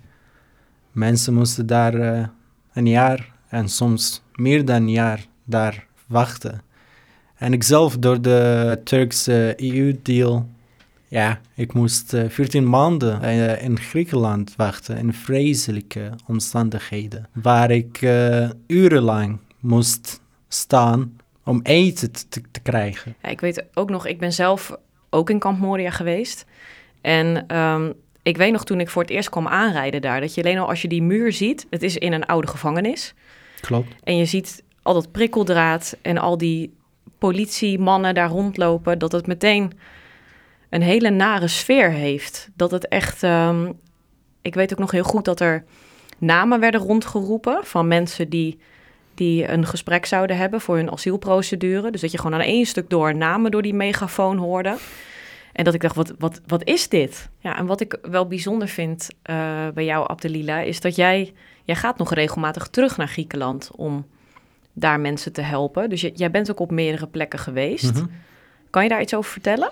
mensen 0.93 1.35
moesten 1.35 1.67
daar 1.67 1.95
een 2.73 2.87
jaar 2.87 3.33
en 3.49 3.69
soms 3.69 4.23
meer 4.35 4.65
dan 4.65 4.77
een 4.77 4.91
jaar 4.91 5.27
daar 5.45 5.87
wachten. 6.07 6.63
En 7.45 7.53
ik 7.53 7.63
zelf 7.63 7.97
door 7.97 8.21
de 8.21 8.81
Turkse 8.85 9.55
EU-deal, 9.57 10.49
ja, 11.09 11.41
ik 11.55 11.73
moest 11.73 12.13
eh, 12.13 12.25
14 12.29 12.69
maanden 12.69 13.23
eh, 13.23 13.63
in 13.63 13.81
Griekenland 13.81 14.55
wachten 14.57 14.99
in 14.99 15.13
vreselijke 15.13 16.11
omstandigheden. 16.27 17.29
Waar 17.33 17.71
ik 17.71 18.03
eh, 18.03 18.49
urenlang 18.67 19.39
moest 19.61 20.21
staan 20.49 21.17
om 21.45 21.61
eten 21.63 22.13
te, 22.13 22.41
te 22.51 22.61
krijgen. 22.61 23.15
Ja, 23.23 23.29
ik 23.29 23.41
weet 23.41 23.65
ook 23.75 23.91
nog, 23.91 24.07
ik 24.07 24.19
ben 24.19 24.33
zelf 24.33 24.77
ook 25.11 25.31
in 25.31 25.39
Kamp 25.39 25.59
Moria 25.59 25.91
geweest. 25.91 26.45
En 27.01 27.47
ehm, 27.47 27.93
ik 28.23 28.37
weet 28.37 28.53
nog 28.53 28.65
toen 28.65 28.81
ik 28.81 28.89
voor 28.89 29.03
het 29.03 29.11
eerst 29.11 29.31
kwam 29.31 29.47
aanrijden 29.47 30.01
daar, 30.01 30.21
dat 30.21 30.35
je 30.35 30.43
alleen 30.43 30.59
al 30.59 30.69
als 30.69 30.83
je 30.83 30.89
die 30.89 31.03
muur 31.03 31.33
ziet, 31.33 31.67
het 31.71 31.83
is 31.83 31.97
in 31.97 32.13
een 32.13 32.27
oude 32.27 32.49
gevangenis. 32.49 33.15
Klopt. 33.61 33.95
En 34.05 34.17
je 34.17 34.25
ziet 34.25 34.63
al 34.83 34.95
dat 34.95 35.13
prikkeldraad 35.13 35.97
en 36.03 36.19
al 36.19 36.39
die 36.39 36.73
politiemannen 37.19 38.15
daar 38.15 38.29
rondlopen, 38.29 38.99
dat 38.99 39.13
het 39.13 39.27
meteen 39.27 39.73
een 40.71 40.83
hele 40.83 41.11
nare 41.11 41.49
sfeer 41.49 41.91
heeft. 41.91 42.49
Dat 42.57 42.71
het 42.71 42.89
echt. 42.89 43.23
ehm, 43.23 43.73
ik 44.43 44.55
weet 44.55 44.73
ook 44.73 44.79
nog 44.79 44.91
heel 44.91 45.05
goed 45.05 45.25
dat 45.25 45.41
er 45.41 45.65
namen 46.19 46.61
werden 46.61 46.81
rondgeroepen 46.81 47.61
van 47.63 47.89
mensen 47.89 48.29
die, 48.29 48.59
die 49.15 49.49
een 49.49 49.67
gesprek 49.67 50.07
zouden 50.07 50.37
hebben 50.37 50.61
voor 50.61 50.77
hun 50.77 50.91
asielprocedure. 50.91 51.91
Dus 51.91 52.01
dat 52.01 52.11
je 52.13 52.19
gewoon 52.19 52.35
aan 52.35 52.47
één 52.47 52.67
stuk 52.67 52.91
door 52.91 53.17
namen 53.17 53.51
door 53.51 53.63
die 53.63 53.75
megafoon 53.75 54.37
hoorde. 54.37 54.77
En 55.53 55.65
dat 55.65 55.75
ik 55.75 55.81
dacht, 55.81 55.95
wat, 55.95 56.15
wat, 56.19 56.41
wat 56.47 56.65
is 56.65 56.89
dit? 56.89 57.29
Ja, 57.39 57.57
en 57.57 57.67
wat 57.67 57.81
ik 57.81 57.99
wel 58.03 58.27
bijzonder 58.27 58.69
vind 58.69 59.09
eh, 59.23 59.69
bij 59.75 59.85
jou, 59.85 60.09
Abdelila, 60.09 60.61
is 60.61 60.81
dat 60.81 60.97
jij, 60.97 61.33
jij 61.65 61.77
gaat 61.77 61.99
nog 61.99 62.15
regelmatig 62.15 62.69
terug 62.69 62.97
naar 62.97 63.09
Griekenland 63.09 63.71
om 63.77 64.07
daar 64.75 65.01
mensen 65.01 65.33
te 65.33 65.41
helpen. 65.41 65.91
Dus 65.91 66.01
je- 66.01 66.13
jij 66.15 66.31
bent 66.31 66.51
ook 66.51 66.61
op 66.61 66.71
meerdere 66.71 67.07
plekken 67.07 67.39
geweest. 67.39 67.95
Mhm. 67.95 68.05
Kan 68.71 68.83
je 68.83 68.89
daar 68.89 69.01
iets 69.03 69.15
over 69.15 69.31
vertellen? 69.31 69.71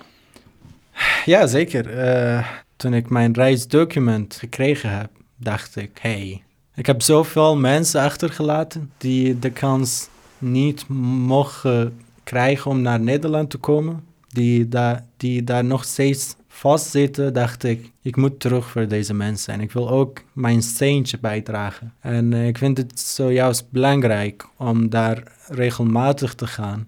Ja, 1.25 1.47
zeker. 1.47 1.99
Eh, 1.99 2.47
toen 2.77 2.95
ik 2.95 3.11
mijn 3.11 3.33
reisdocument 3.35 4.35
gekregen 4.35 4.91
heb, 4.99 5.11
dacht 5.37 5.77
ik, 5.77 5.99
hey, 6.01 6.43
ik 6.75 6.87
heb 6.87 7.03
zoveel 7.03 7.57
mensen 7.57 8.01
achtergelaten 8.01 8.91
die 8.99 9.39
de 9.39 9.51
kans 9.51 10.09
niet 10.39 10.89
mochten 10.89 12.01
krijgen 12.25 12.71
om 12.71 12.81
naar 12.83 13.01
Nederland 13.01 13.51
te 13.51 13.59
komen. 13.59 14.05
Die, 14.29 14.69
daar 14.69 15.05
die 15.17 15.45
daar 15.45 15.65
nog 15.65 15.85
steeds 15.85 16.35
vastzitten, 16.55 17.33
dacht 17.33 17.63
ik, 17.63 17.93
ik 18.03 18.17
moet 18.17 18.41
terug 18.41 18.67
voor 18.71 18.89
deze 18.89 19.15
mensen. 19.15 19.55
En 19.55 19.61
ik 19.61 19.73
wil 19.73 19.91
ook 19.91 20.23
mijn 20.33 20.63
steentje 20.63 21.19
bijdragen. 21.19 21.95
En 22.01 22.33
eh, 22.33 22.47
ik 22.47 22.59
vind 22.59 22.77
het 22.77 23.01
zojuist 23.01 23.71
belangrijk 23.71 24.49
om 24.57 24.89
daar 24.89 25.23
regelmatig 25.49 26.35
te 26.35 26.47
gaan. 26.47 26.87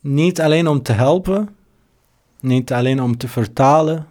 Niet 0.00 0.40
alleen 0.40 0.68
om 0.68 0.82
te 0.82 0.92
helpen, 0.92 1.48
niet 2.40 2.72
alleen 2.72 3.02
om 3.02 3.16
te 3.16 3.28
vertalen, 3.28 4.06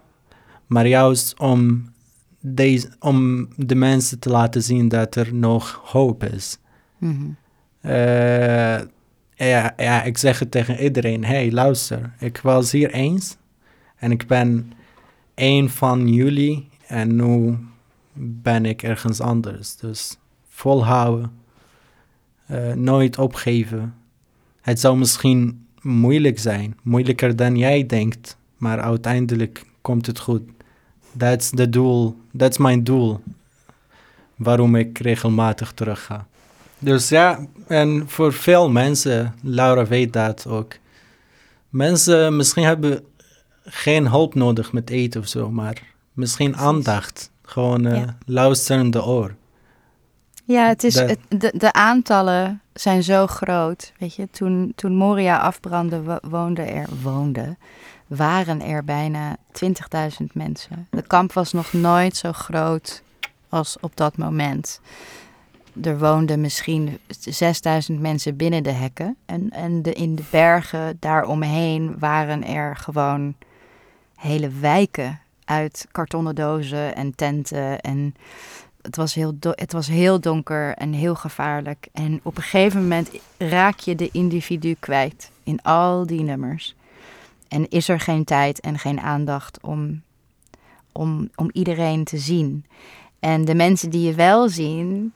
maar 0.66 0.86
juist 0.86 1.38
om, 1.38 1.90
deze, 2.40 2.88
om 2.98 3.48
de 3.56 3.74
mensen 3.74 4.18
te 4.18 4.30
laten 4.30 4.62
zien 4.62 4.88
dat 4.88 5.14
er 5.14 5.34
nog 5.34 5.80
hoop 5.84 6.24
is. 6.24 6.58
Mhm. 6.98 7.30
Eh, 7.80 8.80
ja, 9.34 9.74
ja, 9.76 10.02
ik 10.02 10.18
zeg 10.18 10.38
het 10.38 10.50
tegen 10.50 10.82
iedereen. 10.82 11.24
hey, 11.24 11.52
luister, 11.52 12.12
ik 12.18 12.38
was 12.38 12.72
hier 12.72 12.90
eens 12.90 13.36
en 14.02 14.10
ik 14.10 14.26
ben 14.26 14.72
één 15.34 15.70
van 15.70 16.08
jullie 16.08 16.68
en 16.86 17.16
nu 17.16 17.56
ben 18.12 18.66
ik 18.66 18.82
ergens 18.82 19.20
anders. 19.20 19.76
Dus 19.76 20.16
volhouden, 20.48 21.32
eh, 22.46 22.72
nooit 22.72 23.18
opgeven. 23.18 23.94
Het 24.60 24.80
zou 24.80 24.96
misschien 24.96 25.66
moeilijk 25.80 26.38
zijn, 26.38 26.76
moeilijker 26.82 27.36
dan 27.36 27.56
jij 27.56 27.86
denkt, 27.86 28.36
maar 28.56 28.80
uiteindelijk 28.80 29.64
komt 29.80 30.06
het 30.06 30.18
goed. 30.18 30.42
That's 31.16 31.50
the 31.50 31.68
doel, 31.68 32.16
that's 32.36 32.58
mijn 32.58 32.84
doel, 32.84 33.20
waarom 34.36 34.76
ik 34.76 34.98
regelmatig 34.98 35.72
terug 35.72 36.04
ga. 36.04 36.26
Dus 36.78 37.08
ja, 37.08 37.46
en 37.66 38.08
voor 38.08 38.32
veel 38.32 38.70
mensen, 38.70 39.34
Laura 39.42 39.86
weet 39.86 40.12
dat 40.12 40.46
ook. 40.46 40.72
Mensen 41.68 42.36
misschien 42.36 42.64
hebben 42.64 43.04
geen 43.64 44.08
hulp 44.08 44.34
nodig 44.34 44.72
met 44.72 44.90
eten 44.90 45.20
of 45.20 45.26
zo, 45.26 45.50
maar 45.50 45.82
misschien 46.12 46.50
Precies. 46.50 46.66
aandacht. 46.66 47.30
Gewoon 47.42 47.86
eh 47.86 47.96
Ja. 47.96 48.16
luisterende 48.26 49.04
oor. 49.04 49.34
Ja, 50.44 50.66
het 50.68 50.84
is, 50.84 50.94
De- 50.94 51.00
het, 51.28 51.40
de, 51.40 51.52
de 51.56 51.72
aantallen 51.72 52.60
zijn 52.74 53.02
zo 53.02 53.26
groot. 53.26 53.92
Weet 53.98 54.14
je, 54.14 54.28
toen, 54.30 54.72
toen 54.76 54.94
Moria 54.96 55.38
afbrandde, 55.38 56.02
wo- 56.02 56.18
woonden 56.28 56.68
er, 56.74 56.88
woonden, 57.02 57.58
waren 58.06 58.60
er 58.62 58.84
bijna 58.84 59.36
20.000 59.52 60.26
mensen. 60.32 60.86
De 60.90 61.02
kamp 61.02 61.32
was 61.32 61.52
nog 61.52 61.72
nooit 61.72 62.16
zo 62.16 62.32
groot 62.32 63.02
als 63.48 63.76
op 63.80 63.96
dat 63.96 64.16
moment. 64.16 64.80
Er 65.82 65.98
woonden 65.98 66.40
misschien 66.40 66.98
6000 67.08 68.00
mensen 68.00 68.36
binnen 68.36 68.62
de 68.62 68.70
hekken. 68.72 69.16
En, 69.26 69.50
en 69.50 69.82
de, 69.82 69.92
in 69.92 70.14
de 70.14 70.22
bergen 70.30 70.96
daaromheen 71.00 71.98
waren 71.98 72.44
er 72.46 72.76
gewoon 72.76 73.34
hele 74.22 74.48
wijken 74.48 75.20
uit 75.44 75.86
kartonnen 75.90 76.34
dozen 76.34 76.94
en 76.94 77.14
tenten. 77.14 77.80
En 77.80 78.14
het 78.82 78.96
was, 78.96 79.14
heel 79.14 79.36
het 79.40 79.72
was 79.72 79.86
heel 79.86 80.20
donker 80.20 80.74
en 80.74 80.92
heel 80.92 81.14
gevaarlijk. 81.14 81.88
En 81.92 82.20
op 82.22 82.36
een 82.36 82.42
gegeven 82.42 82.80
moment 82.80 83.10
raak 83.38 83.78
je 83.78 83.94
de 83.94 84.08
individu 84.12 84.76
kwijt 84.80 85.30
in 85.42 85.62
al 85.62 86.06
die 86.06 86.22
nummers. 86.22 86.74
En 87.48 87.68
is 87.68 87.88
er 87.88 88.00
geen 88.00 88.24
tijd 88.24 88.60
en 88.60 88.78
geen 88.78 89.00
aandacht 89.00 89.58
om, 89.60 90.02
om, 90.92 91.30
om 91.34 91.50
iedereen 91.52 92.04
te 92.04 92.18
zien. 92.18 92.64
En 93.18 93.44
de 93.44 93.54
mensen 93.54 93.90
die 93.90 94.06
je 94.06 94.14
wel 94.14 94.48
zien, 94.48 95.12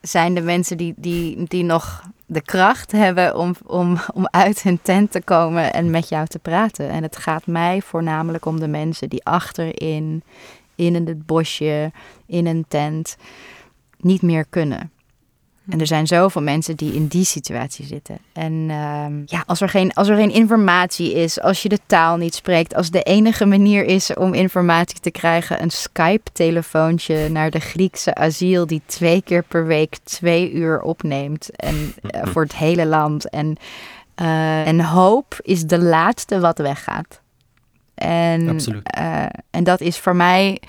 zijn 0.00 0.34
de 0.34 0.40
mensen 0.40 0.76
die, 0.76 0.94
die, 0.96 1.44
die 1.48 1.64
nog 1.64 2.02
de 2.26 2.40
kracht 2.40 2.92
hebben 2.92 3.36
om, 3.36 3.54
om, 3.66 3.98
om 4.14 4.28
uit 4.30 4.62
hun 4.62 4.78
tent 4.82 5.10
te 5.10 5.22
komen 5.22 5.72
en 5.72 5.90
met 5.90 6.08
jou 6.08 6.26
te 6.26 6.38
praten. 6.38 6.90
En 6.90 7.02
het 7.02 7.16
gaat 7.16 7.46
mij 7.46 7.82
voornamelijk 7.82 8.44
om 8.44 8.60
de 8.60 8.68
mensen 8.68 9.08
die 9.08 9.24
achterin, 9.24 10.22
in 10.74 10.94
het 10.94 11.26
bosje, 11.26 11.92
in 12.26 12.46
een 12.46 12.64
tent, 12.68 13.16
niet 13.98 14.22
meer 14.22 14.44
kunnen. 14.44 14.90
En 15.68 15.80
er 15.80 15.86
zijn 15.86 16.06
zoveel 16.06 16.42
mensen 16.42 16.76
die 16.76 16.94
in 16.94 17.06
die 17.06 17.24
situatie 17.24 17.86
zitten. 17.86 18.18
En 18.32 18.66
ehm, 18.70 19.22
ja, 19.24 19.44
als 19.46 19.60
er, 19.60 19.68
geen, 19.68 19.94
als 19.94 20.08
er 20.08 20.16
geen 20.16 20.32
informatie 20.32 21.12
is, 21.12 21.40
als 21.40 21.62
je 21.62 21.68
de 21.68 21.78
taal 21.86 22.16
niet 22.16 22.34
spreekt, 22.34 22.74
als 22.74 22.90
de 22.90 23.02
enige 23.02 23.46
manier 23.46 23.84
is 23.84 24.14
om 24.14 24.34
informatie 24.34 25.00
te 25.00 25.10
krijgen 25.10 25.62
een 25.62 25.70
Skype-telefoontje 25.70 27.28
naar 27.28 27.50
de 27.50 27.60
Griekse 27.60 28.14
asiel 28.14 28.66
die 28.66 28.82
twee 28.86 29.22
keer 29.22 29.42
per 29.42 29.66
week 29.66 29.96
twee 30.04 30.52
uur 30.52 30.80
opneemt 30.80 31.50
en 31.56 31.94
eh, 32.02 32.20
voor 32.32 32.42
het 32.42 32.56
hele 32.56 32.86
land. 32.86 33.30
En, 33.30 33.56
eh, 34.14 34.66
en 34.66 34.80
hoop 34.80 35.38
is 35.42 35.64
de 35.64 35.78
laatste 35.78 36.40
wat 36.40 36.58
weggaat. 36.58 37.20
En, 37.94 38.48
Absoluut. 38.48 38.90
eh, 38.90 39.24
en 39.50 39.64
dat 39.64 39.80
is 39.80 39.98
voor 39.98 40.16
mij 40.16 40.60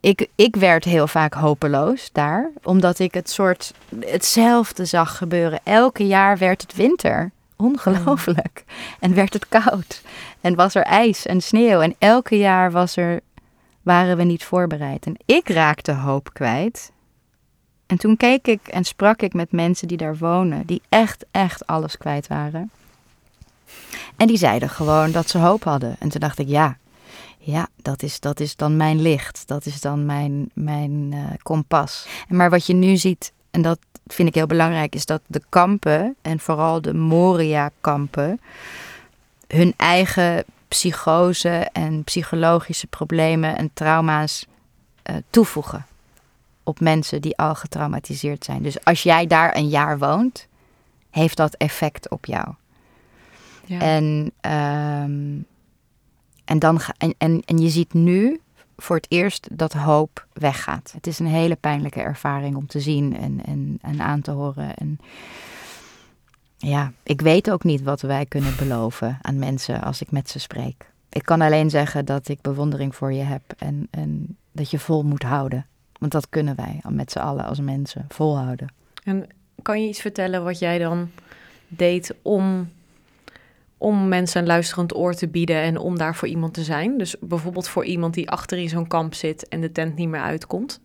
ik, 0.00 0.28
ik 0.34 0.56
werd 0.56 0.84
heel 0.84 1.06
vaak 1.06 1.34
hopeloos 1.34 2.08
daar, 2.12 2.50
omdat 2.62 2.98
ik 2.98 3.14
het 3.14 3.30
soort 3.30 3.72
hetzelfde 4.00 4.84
zag 4.84 5.16
gebeuren. 5.16 5.60
Elke 5.62 6.06
jaar 6.06 6.38
werd 6.38 6.62
het 6.62 6.74
winter. 6.74 7.30
Ongelooflijk. 7.56 8.64
En 9.00 9.14
werd 9.14 9.32
het 9.32 9.48
koud. 9.48 10.02
En 10.40 10.54
was 10.54 10.74
er 10.74 10.82
ijs 10.82 11.26
en 11.26 11.40
sneeuw. 11.40 11.80
En 11.80 11.94
elke 11.98 12.38
jaar 12.38 12.70
was 12.70 12.96
er, 12.96 13.20
waren 13.82 14.16
we 14.16 14.22
niet 14.22 14.44
voorbereid. 14.44 15.06
En 15.06 15.16
ik 15.24 15.48
raakte 15.48 15.92
hoop 15.92 16.32
kwijt. 16.32 16.92
En 17.86 17.96
toen 17.96 18.16
keek 18.16 18.46
ik 18.46 18.68
en 18.68 18.84
sprak 18.84 19.22
ik 19.22 19.32
met 19.32 19.52
mensen 19.52 19.88
die 19.88 19.96
daar 19.96 20.16
wonen, 20.16 20.66
die 20.66 20.82
echt, 20.88 21.24
echt 21.30 21.66
alles 21.66 21.96
kwijt 21.96 22.26
waren. 22.26 22.70
En 24.16 24.26
die 24.26 24.36
zeiden 24.36 24.68
gewoon 24.68 25.10
dat 25.10 25.28
ze 25.28 25.38
hoop 25.38 25.64
hadden. 25.64 25.96
En 25.98 26.08
toen 26.08 26.20
dacht 26.20 26.38
ik, 26.38 26.48
ja, 26.48 26.76
ja, 27.42 27.68
dat 27.76 28.02
is, 28.02 28.20
dat 28.20 28.40
is 28.40 28.56
dan 28.56 28.76
mijn 28.76 29.02
licht. 29.02 29.42
Dat 29.46 29.66
is 29.66 29.80
dan 29.80 30.06
mijn, 30.06 30.50
mijn 30.54 31.08
eh, 31.12 31.24
kompas. 31.42 32.06
Maar 32.28 32.50
wat 32.50 32.66
je 32.66 32.74
nu 32.74 32.96
ziet, 32.96 33.32
en 33.50 33.62
dat 33.62 33.78
vind 34.06 34.28
ik 34.28 34.34
heel 34.34 34.46
belangrijk, 34.46 34.94
is 34.94 35.06
dat 35.06 35.22
de 35.26 35.42
kampen, 35.48 36.16
en 36.22 36.40
vooral 36.40 36.80
de 36.80 36.94
Moria-kampen, 36.94 38.40
hun 39.48 39.74
eigen 39.76 40.44
psychose 40.68 41.68
en 41.72 42.04
psychologische 42.04 42.86
problemen 42.86 43.56
en 43.56 43.70
trauma's 43.74 44.46
eh, 45.02 45.16
toevoegen 45.30 45.86
op 46.62 46.80
mensen 46.80 47.20
die 47.20 47.36
al 47.36 47.54
getraumatiseerd 47.54 48.44
zijn. 48.44 48.62
Dus 48.62 48.84
als 48.84 49.02
jij 49.02 49.26
daar 49.26 49.56
een 49.56 49.68
jaar 49.68 49.98
woont, 49.98 50.46
heeft 51.10 51.36
dat 51.36 51.54
effect 51.54 52.10
op 52.10 52.24
jou. 52.24 52.48
Ja. 53.64 53.80
En, 53.80 54.32
ehm, 54.40 55.38
en, 56.50 56.58
dan 56.58 56.80
ga, 56.80 56.94
en, 56.98 57.14
en, 57.18 57.42
en 57.44 57.58
je 57.58 57.68
ziet 57.68 57.94
nu 57.94 58.40
voor 58.76 58.96
het 58.96 59.06
eerst 59.08 59.48
dat 59.52 59.72
hoop 59.72 60.26
weggaat. 60.32 60.92
Het 60.94 61.06
is 61.06 61.18
een 61.18 61.26
hele 61.26 61.56
pijnlijke 61.56 62.00
ervaring 62.00 62.56
om 62.56 62.66
te 62.66 62.80
zien 62.80 63.16
en, 63.16 63.44
en, 63.44 63.78
en 63.82 64.00
aan 64.00 64.20
te 64.20 64.30
horen. 64.30 64.74
En 64.74 64.98
ja, 66.56 66.92
ik 67.02 67.20
weet 67.20 67.50
ook 67.50 67.64
niet 67.64 67.82
wat 67.82 68.00
wij 68.00 68.26
kunnen 68.26 68.56
beloven 68.56 69.18
aan 69.22 69.38
mensen 69.38 69.82
als 69.82 70.00
ik 70.00 70.10
met 70.10 70.30
ze 70.30 70.38
spreek. 70.38 70.90
Ik 71.08 71.22
kan 71.22 71.40
alleen 71.40 71.70
zeggen 71.70 72.04
dat 72.04 72.28
ik 72.28 72.40
bewondering 72.40 72.94
voor 72.94 73.12
je 73.12 73.22
heb 73.22 73.42
en, 73.58 73.88
en 73.90 74.36
dat 74.52 74.70
je 74.70 74.78
vol 74.78 75.02
moet 75.02 75.22
houden. 75.22 75.66
Want 75.98 76.12
dat 76.12 76.28
kunnen 76.28 76.56
wij 76.56 76.80
met 76.88 77.12
z'n 77.12 77.18
allen 77.18 77.44
als 77.44 77.60
mensen 77.60 78.04
volhouden. 78.08 78.72
En 79.04 79.26
kan 79.62 79.82
je 79.82 79.88
iets 79.88 80.00
vertellen 80.00 80.44
wat 80.44 80.58
jij 80.58 80.78
dan 80.78 81.10
deed 81.68 82.14
om, 82.22 82.70
om 83.80 84.08
mensen 84.08 84.40
een 84.40 84.46
luisterend 84.46 84.96
oor 84.96 85.14
te 85.14 85.28
bieden 85.28 85.56
en 85.56 85.78
om 85.78 85.98
daar 85.98 86.14
voor 86.14 86.28
iemand 86.28 86.54
te 86.54 86.62
zijn? 86.62 86.98
Dus 86.98 87.16
bijvoorbeeld 87.20 87.68
voor 87.68 87.84
iemand 87.84 88.14
die 88.14 88.30
achter 88.30 88.58
in 88.58 88.68
zo'n 88.68 88.86
kamp 88.86 89.14
zit 89.14 89.48
en 89.48 89.60
de 89.60 89.72
tent 89.72 89.96
niet 89.96 90.08
meer 90.08 90.20
uitkomt. 90.20 90.80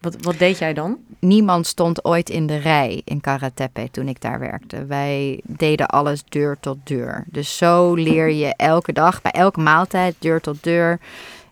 Wat, 0.00 0.16
wat 0.20 0.38
deed 0.38 0.58
jij 0.58 0.74
dan? 0.74 0.98
Niemand 1.18 1.66
stond 1.66 2.04
ooit 2.04 2.30
in 2.30 2.46
de 2.46 2.56
rij 2.56 3.02
in 3.04 3.20
Karatepe 3.20 3.88
toen 3.90 4.08
ik 4.08 4.20
daar 4.20 4.38
werkte. 4.38 4.86
Wij 4.86 5.40
deden 5.44 5.86
alles 5.86 6.22
deur 6.28 6.56
tot 6.60 6.76
deur. 6.84 7.24
Dus 7.26 7.56
zo 7.56 7.94
leer 7.94 8.30
je 8.30 8.54
elke 8.56 8.92
dag, 8.92 9.22
bij 9.22 9.32
elke 9.32 9.60
maaltijd, 9.60 10.14
deur 10.18 10.40
tot 10.40 10.62
deur, 10.62 11.00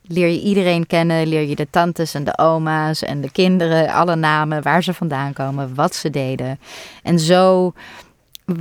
leer 0.03 0.29
je 0.29 0.41
iedereen 0.41 0.87
kennen. 0.87 1.27
Leer 1.27 1.49
je 1.49 1.57
de 1.57 1.71
tantes 1.71 2.15
en 2.15 2.25
de 2.25 2.39
oma's 2.39 3.03
en 3.03 3.21
de 3.21 3.31
kinderen, 3.31 3.93
alle 3.93 4.17
namen, 4.17 4.63
waar 4.63 4.83
ze 4.83 4.95
vandaan 4.95 5.33
komen, 5.33 5.75
wat 5.75 5.95
ze 5.95 6.11
deden. 6.11 6.59
En 7.03 7.19
zo 7.19 7.73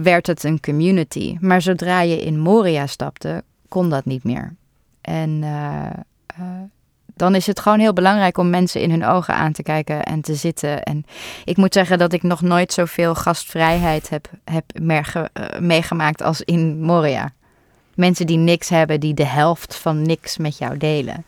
werd 0.01 0.27
het 0.27 0.43
een 0.43 0.59
community. 0.59 1.37
Maar 1.39 1.61
zodra 1.61 2.01
je 2.01 2.21
in 2.21 2.39
Moria 2.39 2.87
stapte, 2.87 3.43
kon 3.67 3.89
dat 3.89 4.05
niet 4.05 4.23
meer. 4.23 4.55
En 5.01 5.29
uh, 5.29 5.85
uh, 6.39 6.45
dan 7.13 7.35
is 7.35 7.47
het 7.47 7.59
gewoon 7.59 7.79
heel 7.79 7.93
belangrijk 7.93 8.37
om 8.37 8.49
mensen 8.49 8.81
in 8.81 8.89
hun 8.89 9.05
ogen 9.05 9.33
aan 9.33 9.51
te 9.51 9.63
kijken 9.63 10.03
en 10.03 10.21
te 10.21 10.35
zitten. 10.35 10.83
En 10.83 11.05
ik 11.45 11.57
moet 11.57 11.73
zeggen 11.73 11.97
dat 11.97 12.13
ik 12.13 12.23
nog 12.23 12.41
nooit 12.41 12.73
zoveel 12.73 13.15
gastvrijheid 13.15 14.09
heb, 14.09 14.29
heb 14.43 14.63
meegemaakt 15.59 16.21
als 16.21 16.41
in 16.41 16.81
Moria. 16.81 17.33
Mensen 17.95 18.27
die 18.27 18.37
niks 18.37 18.69
hebben, 18.69 18.99
die 18.99 19.13
de 19.13 19.25
helft 19.25 19.75
van 19.75 20.01
niks 20.01 20.37
met 20.37 20.57
jou 20.57 20.77
delen. 20.77 21.25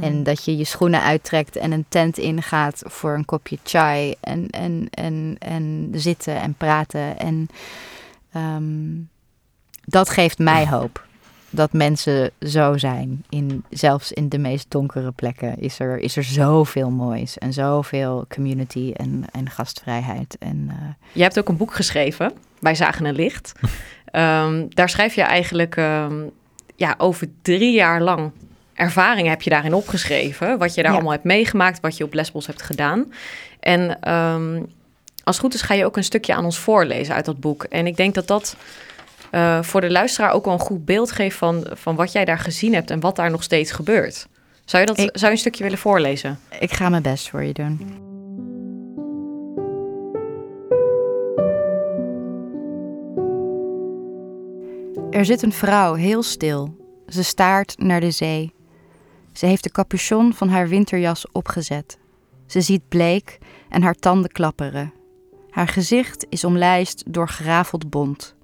En 0.00 0.22
dat 0.22 0.44
je 0.44 0.56
je 0.56 0.64
schoenen 0.64 1.02
uittrekt 1.02 1.56
en 1.56 1.72
een 1.72 1.84
tent 1.88 2.18
ingaat 2.18 2.82
voor 2.84 3.14
een 3.14 3.24
kopje 3.24 3.58
chai. 3.64 4.14
En, 4.20 4.50
en, 4.50 4.88
en, 4.90 5.36
en 5.38 5.88
zitten 5.94 6.40
en 6.40 6.54
praten. 6.54 7.18
En 7.18 7.48
um, 8.36 9.08
dat 9.84 10.10
geeft 10.10 10.38
mij 10.38 10.66
hoop 10.66 11.04
dat 11.50 11.72
mensen 11.72 12.30
zo 12.40 12.78
zijn. 12.78 13.24
In, 13.28 13.64
zelfs 13.70 14.12
in 14.12 14.28
de 14.28 14.38
meest 14.38 14.70
donkere 14.70 15.12
plekken 15.12 15.58
is 15.58 15.78
er, 15.78 15.98
is 15.98 16.16
er 16.16 16.24
zoveel 16.24 16.90
moois 16.90 17.38
en 17.38 17.52
zoveel 17.52 18.24
community 18.28 18.92
en, 18.96 19.24
en 19.32 19.50
gastvrijheid. 19.50 20.36
En, 20.38 20.68
uh... 20.70 20.88
Je 21.12 21.22
hebt 21.22 21.38
ook 21.38 21.48
een 21.48 21.56
boek 21.56 21.74
geschreven, 21.74 22.32
Wij 22.58 22.74
zagen 22.74 23.04
een 23.04 23.14
licht. 23.14 23.52
um, 24.12 24.66
daar 24.74 24.88
schrijf 24.88 25.14
je 25.14 25.22
eigenlijk 25.22 25.76
um, 25.76 26.30
ja, 26.76 26.94
over 26.98 27.28
drie 27.42 27.72
jaar 27.72 28.02
lang 28.02 28.30
ervaringen 28.74 29.30
heb 29.30 29.42
je 29.42 29.50
daarin 29.50 29.74
opgeschreven. 29.74 30.58
Wat 30.58 30.74
je 30.74 30.82
daar 30.82 30.90
ja. 30.90 30.96
allemaal 30.96 31.12
hebt 31.12 31.24
meegemaakt, 31.24 31.80
wat 31.80 31.96
je 31.96 32.04
op 32.04 32.14
Lesbos 32.14 32.46
hebt 32.46 32.62
gedaan. 32.62 33.12
En 33.60 34.12
um, 34.12 34.66
als 35.26 35.36
het 35.36 35.44
goed 35.44 35.54
is 35.54 35.62
ga 35.62 35.74
je 35.74 35.84
ook 35.84 35.96
een 35.96 36.04
stukje 36.04 36.34
aan 36.34 36.44
ons 36.44 36.58
voorlezen 36.58 37.14
uit 37.14 37.24
dat 37.24 37.40
boek. 37.40 37.64
En 37.64 37.86
ik 37.86 37.96
denk 37.96 38.14
dat 38.14 38.26
dat 38.26 38.56
uh, 39.32 39.62
voor 39.62 39.80
de 39.80 39.90
luisteraar 39.90 40.32
ook 40.32 40.44
wel 40.44 40.54
een 40.54 40.60
goed 40.60 40.84
beeld 40.84 41.12
geeft 41.12 41.36
van, 41.36 41.66
van 41.72 41.96
wat 41.96 42.12
jij 42.12 42.24
daar 42.24 42.38
gezien 42.38 42.74
hebt 42.74 42.90
en 42.90 43.00
wat 43.00 43.16
daar 43.16 43.30
nog 43.30 43.42
steeds 43.42 43.70
gebeurt. 43.70 44.26
Zou 44.64 44.82
je, 44.82 44.88
dat, 44.88 44.98
ik, 44.98 45.10
zou 45.12 45.26
je 45.26 45.30
een 45.30 45.38
stukje 45.38 45.62
willen 45.62 45.78
voorlezen? 45.78 46.38
Ik 46.58 46.72
ga 46.72 46.88
mijn 46.88 47.02
best 47.02 47.30
voor 47.30 47.42
je 47.42 47.52
doen. 47.52 48.04
Er 55.10 55.24
zit 55.24 55.42
een 55.42 55.52
vrouw 55.52 55.94
heel 55.94 56.22
stil. 56.22 56.76
Ze 57.08 57.24
staart 57.24 57.78
naar 57.78 58.00
de 58.00 58.10
zee. 58.10 58.52
Ze 59.32 59.46
heeft 59.46 59.62
de 59.62 59.70
capuchon 59.70 60.34
van 60.34 60.48
haar 60.48 60.68
winterjas 60.68 61.26
opgezet. 61.32 61.98
Ze 62.46 62.60
ziet 62.60 62.88
bleek 62.88 63.38
en 63.68 63.82
haar 63.82 63.94
tanden 63.94 64.32
klapperen. 64.32 64.92
Haar 65.56 65.68
gezicht 65.68 66.26
is 66.28 66.44
omlijst 66.44 67.02
door 67.06 67.28
gerafeld 67.28 67.90
bont. 67.90 68.34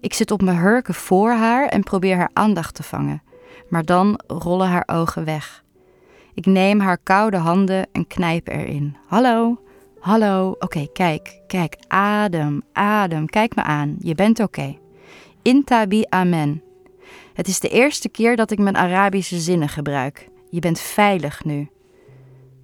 Ik 0.00 0.14
zit 0.14 0.30
op 0.30 0.42
mijn 0.42 0.56
hurken 0.56 0.94
voor 0.94 1.30
haar 1.30 1.68
en 1.68 1.82
probeer 1.82 2.16
haar 2.16 2.30
aandacht 2.32 2.74
te 2.74 2.82
vangen, 2.82 3.22
maar 3.68 3.84
dan 3.84 4.20
rollen 4.26 4.68
haar 4.68 4.82
ogen 4.86 5.24
weg. 5.24 5.64
Ik 6.34 6.46
neem 6.46 6.80
haar 6.80 6.98
koude 6.98 7.36
handen 7.36 7.86
en 7.92 8.06
knijp 8.06 8.48
erin. 8.48 8.96
Hallo, 9.06 9.60
hallo, 10.00 10.56
oké, 10.58 10.86
kijk, 10.92 11.40
kijk, 11.46 11.76
adem, 11.88 12.62
adem, 12.72 13.26
kijk 13.26 13.54
me 13.54 13.62
aan, 13.62 13.96
je 13.98 14.14
bent 14.14 14.40
oké. 14.40 14.60
Okay. 14.60 14.78
Intabi 15.42 16.04
amen. 16.08 16.62
Het 17.34 17.48
is 17.48 17.60
de 17.60 17.68
eerste 17.68 18.08
keer 18.08 18.36
dat 18.36 18.50
ik 18.50 18.58
mijn 18.58 18.76
Arabische 18.76 19.38
zinnen 19.38 19.68
gebruik. 19.68 20.28
Je 20.50 20.60
bent 20.60 20.80
veilig 20.80 21.44
nu. 21.44 21.68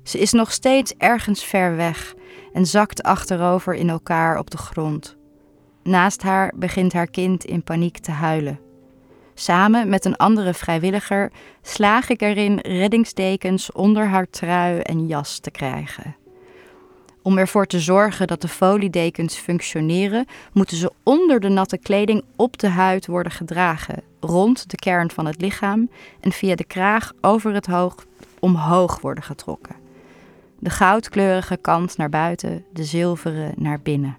Ze 0.02 0.18
is 0.18 0.32
nog 0.32 0.52
steeds 0.52 0.94
ergens 0.98 1.44
ver 1.44 1.76
weg 1.76 2.14
en 2.52 2.66
zakt 2.66 3.02
achterover 3.02 3.74
in 3.74 3.88
elkaar 3.88 4.38
op 4.38 4.50
de 4.50 4.56
grond. 4.56 5.16
Naast 5.82 6.22
haar 6.22 6.52
begint 6.56 6.92
haar 6.92 7.06
kind 7.06 7.44
in 7.44 7.62
paniek 7.62 7.98
te 7.98 8.10
huilen. 8.10 8.60
Samen 9.34 9.88
met 9.88 10.04
een 10.04 10.16
andere 10.16 10.54
vrijwilliger 10.54 11.32
slaag 11.62 12.08
ik 12.08 12.20
erin 12.20 12.58
reddingsdekens 12.58 13.72
onder 13.72 14.06
haar 14.06 14.30
trui 14.30 14.78
en 14.78 15.06
jas 15.06 15.38
te 15.38 15.50
krijgen. 15.50 16.16
Om 17.22 17.38
ervoor 17.38 17.66
te 17.66 17.80
zorgen 17.80 18.26
dat 18.26 18.40
de 18.40 18.48
foliedekens 18.48 19.36
functioneren, 19.36 20.26
moeten 20.52 20.76
ze 20.76 20.92
onder 21.02 21.40
de 21.40 21.48
natte 21.48 21.78
kleding 21.78 22.24
op 22.36 22.58
de 22.58 22.68
huid 22.68 23.06
worden 23.06 23.32
gedragen, 23.32 24.02
rond 24.20 24.70
de 24.70 24.76
kern 24.76 25.10
van 25.10 25.26
het 25.26 25.40
lichaam 25.40 25.90
en 26.20 26.32
via 26.32 26.54
de 26.54 26.64
kraag 26.64 27.12
over 27.20 27.54
het 27.54 27.66
hoog 27.66 27.94
omhoog 28.38 29.00
worden 29.00 29.24
getrokken. 29.24 29.81
De 30.62 30.70
goudkleurige 30.70 31.56
kant 31.56 31.96
naar 31.96 32.08
buiten, 32.08 32.64
de 32.72 32.84
zilveren 32.84 33.52
naar 33.56 33.80
binnen. 33.80 34.16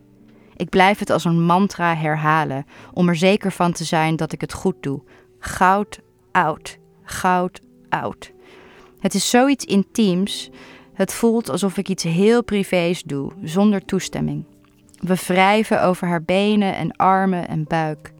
Ik 0.55 0.69
blijf 0.69 0.99
het 0.99 1.09
als 1.09 1.25
een 1.25 1.41
mantra 1.41 1.95
herhalen, 1.95 2.65
om 2.93 3.09
er 3.09 3.15
zeker 3.15 3.51
van 3.51 3.71
te 3.71 3.83
zijn 3.83 4.15
dat 4.15 4.31
ik 4.31 4.41
het 4.41 4.53
goed 4.53 4.75
doe. 4.79 5.01
Goud 5.39 5.99
oud, 6.31 6.77
goud 7.03 7.61
oud. 7.89 8.31
Het 8.99 9.13
is 9.13 9.29
zoiets 9.29 9.65
intiems. 9.65 10.49
Het 10.93 11.13
voelt 11.13 11.49
alsof 11.49 11.77
ik 11.77 11.89
iets 11.89 12.03
heel 12.03 12.43
privés 12.43 13.03
doe, 13.03 13.31
zonder 13.43 13.85
toestemming. 13.85 14.45
We 14.99 15.15
wrijven 15.15 15.83
over 15.83 16.07
haar 16.07 16.23
benen 16.23 16.75
en 16.75 16.95
armen 16.95 17.47
en 17.47 17.63
buik. 17.67 18.13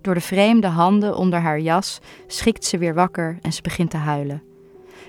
Door 0.00 0.14
de 0.14 0.20
vreemde 0.20 0.66
handen 0.66 1.16
onder 1.16 1.38
haar 1.38 1.60
jas 1.60 2.00
schikt 2.26 2.64
ze 2.64 2.78
weer 2.78 2.94
wakker 2.94 3.38
en 3.42 3.52
ze 3.52 3.62
begint 3.62 3.90
te 3.90 3.96
huilen. 3.96 4.42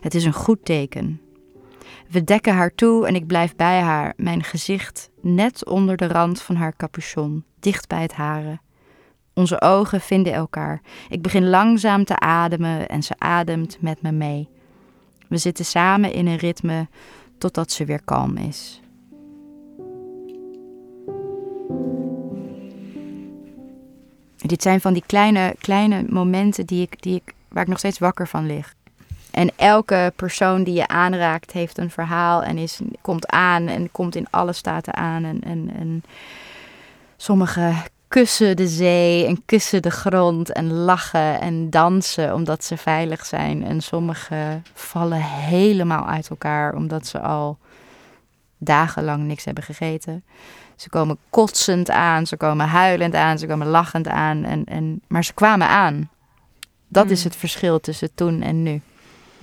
Het 0.02 0.15
is 0.15 0.26
een 0.26 0.34
goed 0.34 0.65
teken. 0.65 1.23
We 2.10 2.24
dekken 2.24 2.54
haar 2.54 2.76
toe 2.76 3.08
en 3.08 3.16
ik 3.16 3.28
blijf 3.28 3.56
bij 3.56 3.80
haar, 3.80 4.13
mijn 4.18 4.44
gezicht 4.44 5.10
net 5.22 5.66
onder 5.66 5.98
de 5.98 6.08
rand 6.08 6.42
van 6.42 6.56
haar 6.56 6.76
capuchon, 6.76 7.44
dicht 7.60 7.88
bij 7.88 8.02
het 8.02 8.13
hare. 8.13 8.60
Onze 9.34 9.62
ogen 9.62 10.02
vinden 10.02 10.34
elkaar. 10.34 10.82
Ik 11.10 11.22
begin 11.22 11.50
langzaam 11.50 12.06
te 12.06 12.20
ademen 12.20 12.88
en 12.88 13.04
ze 13.04 13.13
ademt 13.18 13.78
met 13.82 14.02
me 14.02 14.12
mee. 14.12 14.50
We 15.28 15.38
zitten 15.38 15.66
samen 15.66 16.13
in 16.13 16.28
een 16.28 16.38
ritme 16.38 16.88
totdat 17.38 17.72
ze 17.72 17.86
weer 17.86 18.04
kalm 18.04 18.38
is. 18.38 18.82
Dit 24.38 24.62
zijn 24.62 24.82
van 24.82 24.94
die 24.94 25.04
kleine, 25.06 25.56
kleine 25.60 26.06
momenten 26.10 26.66
die 26.66 26.82
ik, 26.82 27.02
die 27.02 27.16
ik, 27.16 27.34
waar 27.50 27.63
ik 27.63 27.70
nog 27.70 27.78
steeds 27.78 28.00
wakker 28.00 28.28
van 28.28 28.46
lig. 28.46 28.74
En 29.34 29.52
elke 29.56 30.13
persoon 30.15 30.63
die 30.63 30.74
je 30.74 30.88
aanraakt 30.88 31.52
heeft 31.52 31.78
een 31.78 31.89
verhaal 31.89 32.43
en 32.43 32.58
is, 32.58 32.80
komt 33.02 33.28
aan 33.28 33.67
en 33.67 33.91
komt 33.91 34.15
in 34.15 34.28
alle 34.30 34.54
staten 34.54 34.93
aan. 34.93 35.24
En, 35.24 35.41
en, 35.43 35.72
en 35.80 36.04
sommigen 37.17 37.76
kussen 38.08 38.56
de 38.56 38.67
zee 38.67 39.26
en 39.26 39.46
kussen 39.46 39.82
de 39.82 39.91
grond 39.91 40.52
en 40.52 40.74
lachen 40.74 41.41
en 41.41 41.69
dansen 41.69 42.34
omdat 42.34 42.63
ze 42.63 42.78
veilig 42.78 43.26
zijn. 43.26 43.63
En 43.63 43.82
sommigen 43.82 44.63
vallen 44.74 45.22
helemaal 45.22 46.06
uit 46.06 46.30
elkaar 46.30 46.76
omdat 46.76 47.08
ze 47.08 47.19
al 47.19 47.58
dagenlang 48.58 49.24
niks 49.24 49.46
hebben 49.46 49.63
gegeten. 49.63 50.24
Ze 50.76 50.89
komen 50.89 51.17
kotsend 51.30 51.89
aan, 51.89 52.28
ze 52.28 52.38
komen 52.38 52.67
huilend 52.67 53.15
aan, 53.15 53.38
ze 53.38 53.48
komen 53.48 53.67
lachend 53.67 54.08
aan. 54.08 54.43
En, 54.43 54.65
en, 54.65 55.02
maar 55.08 55.24
ze 55.24 55.34
kwamen 55.34 55.67
aan. 55.67 56.10
Dat 56.88 57.10
is 57.10 57.24
het 57.24 57.36
verschil 57.36 57.80
tussen 57.80 58.10
toen 58.15 58.41
en 58.41 58.63
nu. 58.63 58.82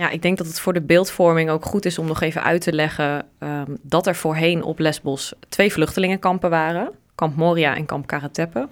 Ja, 0.00 0.10
ik 0.10 0.22
denk 0.22 0.38
dat 0.38 0.46
het 0.46 0.60
voor 0.60 0.72
de 0.72 0.80
beeldvorming 0.80 1.50
ook 1.50 1.64
goed 1.64 1.84
is 1.84 1.98
om 1.98 2.06
nog 2.06 2.20
even 2.20 2.42
uit 2.42 2.60
te 2.60 2.72
leggen 2.72 3.26
um, 3.38 3.78
dat 3.82 4.06
er 4.06 4.14
voorheen 4.14 4.62
op 4.62 4.78
Lesbos 4.78 5.32
twee 5.48 5.72
vluchtelingenkampen 5.72 6.50
waren: 6.50 6.90
kamp 7.14 7.36
Moria 7.36 7.76
en 7.76 7.86
kamp 7.86 8.06
Karatepe. 8.06 8.68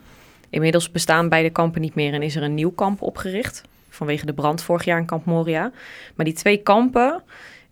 Inmiddels 0.51 0.91
bestaan 0.91 1.29
beide 1.29 1.51
kampen 1.51 1.81
niet 1.81 1.95
meer 1.95 2.13
en 2.13 2.23
is 2.23 2.37
er 2.37 2.43
een 2.43 2.55
nieuw 2.55 2.71
kamp 2.71 3.03
opgericht 3.03 3.63
vanwege 3.89 4.27
de 4.27 4.33
brand 4.33 4.63
vorig 4.63 4.85
jaar 4.85 4.99
in 4.99 5.07
kamp 5.07 5.25
Moria. 5.25 5.73
Maar 6.15 6.25
die 6.25 6.35
twee 6.35 6.57
kampen, 6.57 7.23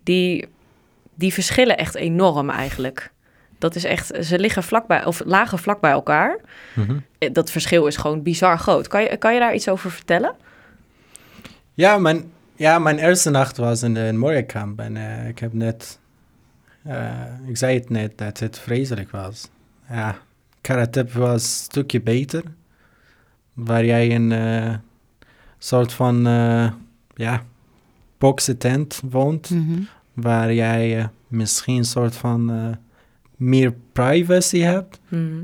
die, 0.02 0.48
die 1.14 1.32
verschillen 1.32 1.76
echt 1.76 1.94
enorm 1.94 2.50
eigenlijk. 2.50 3.10
Dat 3.58 3.74
is 3.74 3.84
echt, 3.84 4.12
ze 4.20 4.38
liggen 4.38 4.62
vlakbij, 4.62 5.04
of 5.04 5.22
lagen 5.24 5.58
vlak 5.58 5.80
bij 5.80 5.90
elkaar. 5.90 6.38
Mm 6.74 6.86
-hmm. 6.86 7.32
Dat 7.32 7.50
verschil 7.50 7.86
is 7.86 7.96
gewoon 7.96 8.22
bizar 8.22 8.58
groot. 8.58 8.88
Kan 8.88 9.02
je, 9.02 9.16
kan 9.16 9.34
je 9.34 9.40
daar 9.40 9.54
iets 9.54 9.68
over 9.68 9.90
vertellen? 9.90 10.34
Ja, 11.74 11.98
mijn, 11.98 12.32
ja, 12.56 12.78
mijn 12.78 12.98
eerste 12.98 13.30
nacht 13.30 13.56
was 13.56 13.82
in 13.82 13.94
de 13.94 14.12
Moria-kamp 14.12 14.80
en 14.80 14.96
uh, 14.96 15.28
ik 15.28 15.38
heb 15.38 15.52
net, 15.52 15.98
uh, 16.86 17.24
ik 17.46 17.56
zei 17.56 17.78
het 17.78 17.90
net, 17.90 18.18
dat 18.18 18.38
het 18.38 18.58
vreselijk 18.58 19.10
was. 19.10 19.50
Ja, 19.88 20.18
Karatep 20.60 21.12
was 21.12 21.42
een 21.42 21.48
stukje 21.48 22.00
beter, 22.00 22.42
waar 23.52 23.84
jij 23.84 24.08
in 24.08 24.30
een 24.30 24.64
uh, 24.64 24.74
soort 25.58 25.92
van, 25.92 26.24
ja, 27.14 27.42
boxen 28.18 28.58
tent 28.58 29.02
woont, 29.10 29.50
mm 29.50 29.66
-hmm. 29.66 29.88
waar 30.12 30.54
jij 30.54 30.98
eh, 30.98 31.06
misschien 31.28 31.76
een 31.76 31.84
soort 31.84 32.16
van 32.16 32.50
eh, 32.50 32.76
meer 33.36 33.74
privacy 33.92 34.58
hebt. 34.58 35.00
Mhm. 35.08 35.42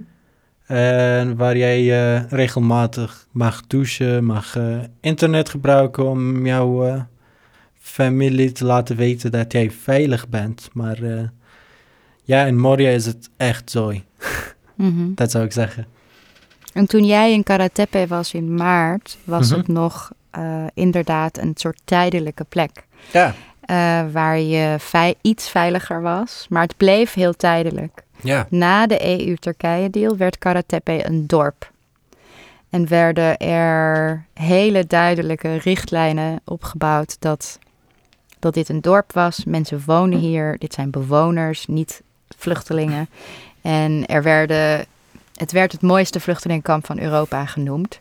En 0.76 1.36
waar 1.36 1.56
jij 1.56 1.80
eh, 2.14 2.22
regelmatig 2.30 3.26
mag 3.30 3.62
douchen, 3.66 4.24
mag 4.24 4.56
eh, 4.56 4.78
internet 5.00 5.48
gebruiken 5.48 6.04
om 6.08 6.46
jouw 6.46 6.86
eh, 6.86 7.00
familie 7.80 8.52
te 8.52 8.64
laten 8.64 8.96
weten 8.96 9.30
dat 9.32 9.52
jij 9.52 9.70
veilig 9.70 10.28
bent. 10.28 10.68
Maar 10.72 10.98
ja, 12.24 12.44
in 12.44 12.58
Moria 12.58 12.90
is 12.90 13.06
het 13.06 13.30
echt 13.36 13.70
zooi. 13.70 14.04
Mhm. 14.74 15.14
Dat 15.14 15.30
zou 15.30 15.44
ik 15.44 15.52
zeggen. 15.52 15.86
En 16.72 16.86
toen 16.86 17.04
jij 17.04 17.32
in 17.32 17.42
Karatepe 17.42 18.04
was 18.08 18.34
in 18.34 18.54
maart, 18.54 19.18
was 19.24 19.48
Mhm. 19.50 19.58
het 19.58 19.68
nog 19.68 20.10
inderdaad 20.74 21.38
een 21.38 21.52
soort 21.54 21.80
tijdelijke 21.84 22.44
plek. 22.44 22.86
Ja. 23.12 23.34
waar 24.12 24.38
je 24.38 24.76
vei- 24.78 25.14
iets 25.20 25.48
veiliger 25.50 26.02
was. 26.02 26.46
Maar 26.48 26.62
het 26.62 26.76
bleef 26.76 27.12
heel 27.14 27.32
tijdelijk. 27.36 28.02
Ja. 28.22 28.46
Na 28.50 28.86
de 28.86 29.18
EU-Turkije-deal 29.18 30.16
werd 30.16 30.38
Karatepe 30.38 31.06
een 31.06 31.26
dorp. 31.26 31.70
En 32.70 32.88
werden 32.88 33.38
er 33.38 34.24
hele 34.34 34.86
duidelijke 34.86 35.56
richtlijnen 35.56 36.40
opgebouwd 36.44 37.16
dat, 37.18 37.58
dat 38.38 38.54
dit 38.54 38.68
een 38.68 38.80
dorp 38.80 39.12
was. 39.12 39.44
Mensen 39.44 39.82
wonen 39.86 40.18
hier, 40.18 40.58
dit 40.58 40.74
zijn 40.74 40.90
bewoners, 40.90 41.66
niet 41.66 42.02
vluchtelingen. 42.36 43.08
En 43.60 44.06
er 44.06 44.22
werden, 44.22 44.84
het 45.34 45.52
werd 45.52 45.72
het 45.72 45.82
mooiste 45.82 46.20
vluchtelingenkamp 46.20 46.86
van 46.86 46.98
Europa 46.98 47.46
genoemd. 47.46 48.00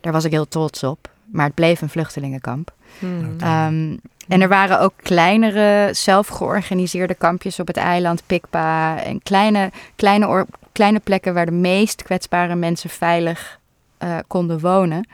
Daar 0.00 0.12
was 0.12 0.24
ik 0.24 0.30
heel 0.30 0.48
trots 0.48 0.82
op. 0.82 1.10
Maar 1.24 1.46
het 1.46 1.54
bleef 1.54 1.80
een 1.80 1.88
vluchtelingenkamp. 1.88 2.72
Mhm. 2.98 3.40
Ehm, 3.40 3.96
en 4.28 4.40
er 4.40 4.48
waren 4.48 4.80
ook 4.80 4.92
kleinere, 4.96 5.88
zelfgeorganiseerde 5.94 7.14
kampjes 7.14 7.60
op 7.60 7.66
het 7.66 7.76
eiland 7.76 8.22
Pikpa. 8.26 9.02
En 9.02 9.22
kleine, 9.22 9.70
kleine, 9.96 10.26
or- 10.26 10.46
kleine 10.72 11.00
plekken 11.00 11.34
waar 11.34 11.46
de 11.46 11.52
meest 11.52 12.02
kwetsbare 12.02 12.54
mensen 12.54 12.90
veilig 12.90 13.60
eh, 13.98 14.18
konden 14.26 14.60
wonen. 14.60 15.08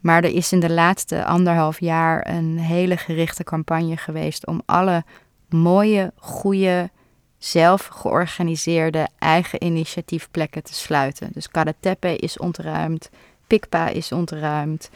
Maar 0.00 0.24
er 0.24 0.34
is 0.34 0.52
in 0.52 0.60
de 0.60 0.70
laatste 0.70 1.24
anderhalf 1.24 1.80
jaar 1.80 2.26
een 2.28 2.58
hele 2.58 2.96
gerichte 2.96 3.44
campagne 3.44 3.96
geweest 3.96 4.46
om 4.46 4.62
alle 4.66 5.04
mooie, 5.48 6.12
goede, 6.16 6.90
zelf 7.38 7.86
georganiseerde 7.86 9.08
eigen 9.18 9.64
initiatiefplekken 9.64 10.62
te 10.62 10.74
sluiten. 10.74 11.28
Dus 11.32 11.48
Karatepe 11.48 12.16
is 12.16 12.38
ontruimd, 12.38 13.10
Pikpa 13.46 13.88
is 13.88 14.12
ontruimd. 14.12 14.90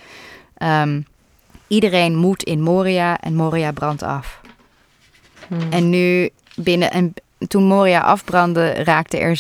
Ehm, 0.55 1.01
iedereen 1.75 2.17
moet 2.17 2.43
in 2.43 2.61
Moria 2.61 3.21
en 3.21 3.35
Moria 3.35 3.73
brandt 3.73 4.03
af. 4.03 4.41
Mhm. 5.49 5.73
En 5.73 5.91
nu 5.91 6.31
binnen 6.57 6.91
en 6.91 7.15
toen 7.49 7.65
Moria 7.65 8.01
afbrandde, 8.01 8.73
raakten 8.73 9.21
er 9.21 9.37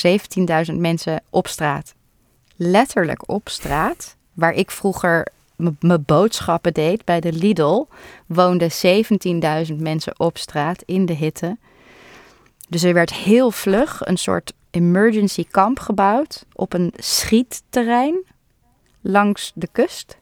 17.000 0.70 0.74
mensen 0.78 1.22
op 1.30 1.46
straat. 1.46 1.94
Letterlijk 2.56 3.28
op 3.28 3.48
straat, 3.48 4.16
waar 4.32 4.52
ik 4.52 4.70
vroeger 4.70 5.26
mijn 5.56 6.04
boodschappen 6.04 6.72
deed 6.72 7.04
bij 7.04 7.20
de 7.20 7.32
Lidl, 7.32 7.84
woonden 8.26 8.70
17.000 9.68 9.76
mensen 9.76 10.18
op 10.18 10.38
straat 10.38 10.82
in 10.86 11.06
de 11.06 11.12
hitte. 11.12 11.56
Dus 12.68 12.82
er 12.82 12.94
werd 12.94 13.12
heel 13.12 13.50
vlug 13.50 14.00
een 14.06 14.16
soort 14.16 14.52
emergency 14.70 15.44
kamp 15.50 15.78
gebouwd 15.78 16.44
op 16.52 16.72
een 16.72 16.92
schietterrein 16.96 18.24
langs 19.00 19.52
de 19.54 19.68
kust. 19.72 20.16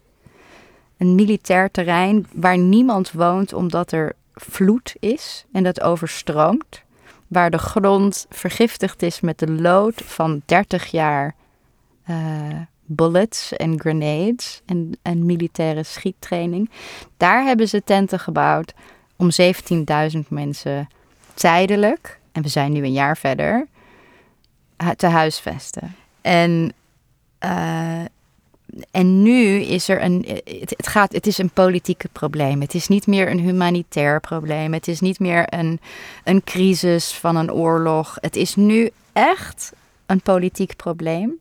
Een 1.02 1.14
militair 1.14 1.70
terrein 1.70 2.26
waar 2.32 2.58
niemand 2.58 3.12
woont 3.12 3.52
omdat 3.52 3.92
er 3.92 4.12
vloed 4.34 4.96
is 5.00 5.44
en 5.52 5.62
dat 5.62 5.80
overstroomt. 5.80 6.82
Waar 7.26 7.50
de 7.50 7.58
grond 7.58 8.26
vergiftigd 8.30 9.02
is 9.02 9.20
met 9.20 9.38
de 9.38 9.50
lood 9.50 10.02
van 10.04 10.42
30 10.44 10.86
jaar 10.86 11.34
eh, 12.04 12.16
bullets 12.84 13.52
en 13.52 13.80
grenades 13.80 14.62
en, 14.66 14.98
en 15.02 15.26
militaire 15.26 15.82
schiettraining. 15.82 16.70
Daar 17.16 17.44
hebben 17.44 17.68
ze 17.68 17.84
tenten 17.84 18.18
gebouwd 18.18 18.74
om 19.16 19.28
17.000 20.12 20.18
mensen 20.28 20.88
tijdelijk, 21.34 22.20
en 22.32 22.42
we 22.42 22.48
zijn 22.48 22.72
nu 22.72 22.84
een 22.84 22.92
jaar 22.92 23.16
verder, 23.16 23.66
hu- 24.76 24.94
te 24.94 25.06
huisvesten. 25.06 25.94
En, 26.20 26.72
eh, 27.38 28.04
en 28.90 29.22
nu 29.22 29.60
is 29.60 29.88
er 29.88 30.02
een. 30.02 30.26
Het, 30.44 30.74
het, 30.76 30.86
gaat, 30.86 31.12
het 31.12 31.26
is 31.26 31.38
een 31.38 31.50
politiek 31.50 32.04
probleem. 32.12 32.60
Het 32.60 32.74
is 32.74 32.88
niet 32.88 33.06
meer 33.06 33.30
een 33.30 33.38
humanitair 33.38 34.20
probleem. 34.20 34.72
Het 34.72 34.88
is 34.88 35.00
niet 35.00 35.18
meer 35.18 35.44
een, 35.54 35.80
een 36.24 36.44
crisis 36.44 37.12
van 37.12 37.36
een 37.36 37.52
oorlog. 37.52 38.16
Het 38.20 38.36
is 38.36 38.54
nu 38.54 38.90
echt 39.12 39.72
een 40.06 40.20
politiek 40.20 40.76
probleem. 40.76 41.40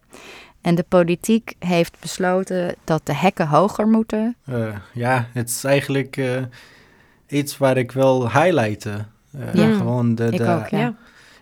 En 0.62 0.76
de 0.76 0.86
politiek 0.88 1.54
heeft 1.60 1.98
besloten 2.00 2.76
dat 2.84 3.06
de 3.06 3.16
hekken 3.16 3.48
hoger 3.48 3.88
moeten. 3.88 4.36
Eh, 4.46 4.76
ja, 4.94 5.28
het 5.34 5.50
is 5.50 5.64
eigenlijk 5.64 6.18
eh, 6.18 6.42
iets 7.28 7.58
waar 7.58 7.78
ik 7.78 7.92
wil 7.92 8.32
highlighten. 8.32 9.12
Eh, 9.32 9.54
Ja. 9.54 9.76
Gewoon 9.78 10.16
de, 10.16 10.26
Ik 10.26 10.38
de, 10.38 10.48
ook, 10.48 10.68
ja. 10.68 10.80
ja. 10.80 10.96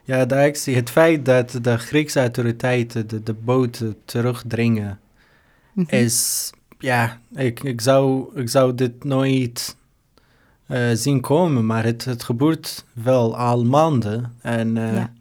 Ja, 0.04 0.25
de 0.25 0.36
actie. 0.36 0.75
Het 0.75 0.89
feit 0.89 1.25
dat 1.25 1.60
de 1.62 1.78
Griekse 1.78 2.19
autoriteiten 2.19 3.08
de, 3.08 3.23
de 3.23 3.34
boten 3.34 3.95
terugdringen 4.06 4.99
Mhm. 5.73 5.95
is... 5.95 6.49
Ja, 6.79 7.19
ik, 7.36 7.63
ik, 7.63 7.82
zou, 7.82 8.29
ik 8.39 8.49
zou 8.49 8.75
dit 8.75 9.03
nooit 9.03 9.75
eh, 10.67 10.89
zien 10.93 11.21
komen, 11.21 11.65
maar 11.65 11.84
het, 11.84 12.05
het 12.05 12.23
gebeurt 12.23 12.86
wel 12.93 13.38
al 13.38 13.63
maanden. 13.65 14.36
En 14.41 14.77
eh, 14.77 14.93
Ja. 14.93 15.12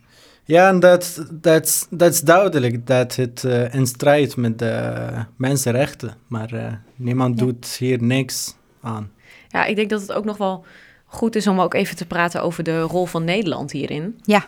ja, 0.44 0.68
en 0.68 0.80
dat, 0.80 1.26
dat, 1.30 1.87
dat 1.90 2.12
is 2.12 2.20
duidelijk 2.20 2.87
dat 2.87 3.14
het 3.16 3.44
eh, 3.44 3.74
in 3.74 3.87
strijd 3.87 4.37
met 4.37 4.58
de 4.58 5.08
mensenrechten. 5.37 6.14
Maar 6.26 6.52
eh, 6.52 6.72
niemand 6.96 7.38
Ja. 7.38 7.44
doet 7.44 7.66
hier 7.66 8.02
niks 8.02 8.54
aan. 8.80 9.11
Ja, 9.48 9.64
ik 9.64 9.76
denk 9.76 9.90
dat 9.90 10.00
het 10.00 10.12
ook 10.12 10.24
nog 10.24 10.37
wel 10.37 10.64
goed 11.06 11.37
is 11.37 11.46
om 11.46 11.61
ook 11.61 11.74
even 11.74 11.96
te 11.96 12.06
praten 12.06 12.42
over 12.42 12.62
de 12.64 12.80
rol 12.80 13.06
van 13.06 13.24
Nederland 13.24 13.70
hierin. 13.72 14.20
Ja. 14.22 14.46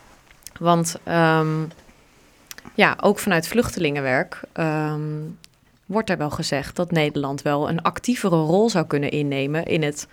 Want 0.59 0.97
ehm, 1.05 1.63
ja, 2.75 2.97
ook 3.01 3.19
vanuit 3.19 3.49
vluchtelingenwerk 3.49 4.41
ehm, 4.53 5.01
wordt 5.91 6.11
er 6.11 6.17
wel 6.17 6.31
gezegd 6.31 6.77
dat 6.77 6.91
Nederland 6.91 7.43
wel 7.43 7.69
een 7.69 7.83
actievere 7.83 8.37
rol 8.37 8.71
zou 8.71 8.87
kunnen 8.87 9.11
innemen 9.11 9.65
in 9.65 9.83
het, 9.83 10.09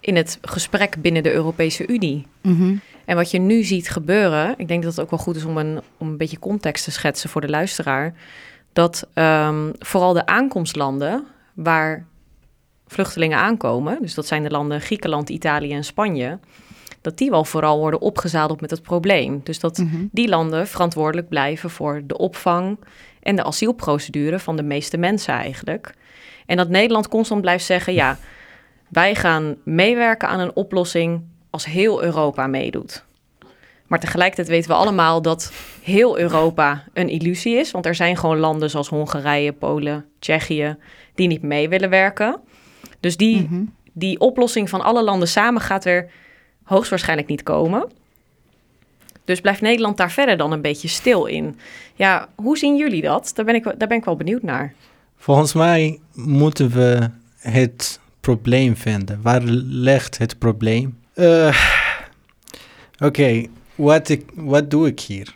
in 0.00 0.16
het 0.16 0.38
gesprek 0.42 0.96
binnen 1.02 1.22
de 1.22 1.32
Europese 1.32 1.86
Unie. 1.86 2.26
Mhm. 2.40 2.76
En 3.04 3.16
wat 3.16 3.30
je 3.30 3.38
nu 3.38 3.62
ziet 3.62 3.90
gebeuren, 3.90 4.54
ik 4.56 4.68
denk 4.68 4.82
dat 4.82 4.92
het 4.92 5.00
ook 5.04 5.10
wel 5.10 5.18
goed 5.18 5.36
is 5.36 5.44
om 5.44 5.56
een, 5.56 5.80
om 5.98 6.08
een 6.08 6.16
beetje 6.16 6.38
context 6.38 6.84
te 6.84 6.90
schetsen 6.90 7.30
voor 7.30 7.40
de 7.40 7.48
luisteraar. 7.48 8.14
Dat 8.72 9.08
ehm, 9.12 9.70
vooral 9.78 10.12
de 10.12 10.26
aankomstlanden 10.26 11.26
waar 11.54 12.06
vluchtelingen 12.86 13.38
aankomen, 13.38 13.98
dus 14.00 14.14
dat 14.14 14.26
zijn 14.26 14.42
de 14.42 14.50
landen 14.50 14.80
Griekenland, 14.80 15.28
Italië 15.28 15.72
en 15.72 15.84
Spanje, 15.84 16.38
dat 17.00 17.18
die 17.18 17.30
wel 17.30 17.44
vooral 17.44 17.78
worden 17.78 18.00
opgezadeld 18.00 18.60
met 18.60 18.70
het 18.70 18.82
probleem. 18.82 19.40
Dus 19.44 19.60
dat 19.60 19.78
Mhm. 19.78 20.04
die 20.10 20.28
landen 20.28 20.66
verantwoordelijk 20.66 21.28
blijven 21.28 21.70
voor 21.70 22.02
de 22.06 22.18
opvang 22.18 22.78
en 23.24 23.36
de 23.36 23.44
asielprocedure 23.44 24.38
van 24.38 24.56
de 24.56 24.62
meeste 24.62 24.96
mensen 24.96 25.34
eigenlijk. 25.34 25.94
En 26.46 26.56
dat 26.56 26.68
Nederland 26.68 27.08
constant 27.08 27.40
blijft 27.40 27.64
zeggen: 27.64 27.92
ja, 27.94 28.18
wij 28.88 29.14
gaan 29.14 29.56
meewerken 29.64 30.28
aan 30.28 30.40
een 30.40 30.56
oplossing 30.56 31.22
als 31.50 31.64
heel 31.64 32.02
Europa 32.02 32.46
meedoet. 32.46 33.04
Maar 33.86 34.00
tegelijkertijd 34.00 34.48
weten 34.48 34.70
we 34.70 34.76
allemaal 34.76 35.22
dat 35.22 35.52
heel 35.82 36.18
Europa 36.18 36.84
een 36.92 37.08
illusie 37.08 37.56
is. 37.56 37.70
Want 37.70 37.86
er 37.86 37.94
zijn 37.94 38.16
gewoon 38.16 38.38
landen 38.38 38.70
zoals 38.70 38.88
Hongarije, 38.88 39.52
Polen, 39.52 40.04
Tsjechië 40.18 40.76
die 41.14 41.28
niet 41.28 41.42
mee 41.42 41.68
willen 41.68 41.90
werken. 41.90 42.40
Dus 43.00 43.16
die, 43.16 43.42
Mhm. 43.42 43.64
die 43.92 44.20
oplossing 44.20 44.68
van 44.68 44.80
alle 44.80 45.02
landen 45.02 45.28
samen 45.28 45.60
gaat 45.60 45.84
er 45.84 46.10
hoogstwaarschijnlijk 46.64 47.28
niet 47.28 47.42
komen. 47.42 47.90
Dus 49.24 49.40
blijft 49.40 49.60
Nederland 49.60 49.96
daar 49.96 50.10
verder 50.10 50.36
dan 50.36 50.52
een 50.52 50.60
beetje 50.60 50.88
stil 50.88 51.26
in? 51.26 51.58
Ja, 51.94 52.28
hoe 52.34 52.58
zien 52.58 52.76
jullie 52.76 53.02
dat? 53.02 53.30
Daar 53.34 53.44
ben 53.44 53.54
ik, 53.54 53.64
daar 53.64 53.88
ben 53.88 53.96
ik 53.98 54.04
wel 54.04 54.16
benieuwd 54.16 54.42
naar. 54.42 54.74
Volgens 55.16 55.52
mij 55.52 56.00
moeten 56.14 56.70
we 56.70 57.10
het 57.38 58.00
probleem 58.20 58.76
vinden. 58.76 59.22
Waar 59.22 59.42
ligt 59.42 60.18
het 60.18 60.38
probleem? 60.38 60.98
Eh, 61.14 61.56
Oké, 62.98 63.46
wat, 63.74 64.08
ik, 64.08 64.24
wat 64.34 64.70
doe 64.70 64.86
ik 64.86 65.00
hier? 65.00 65.34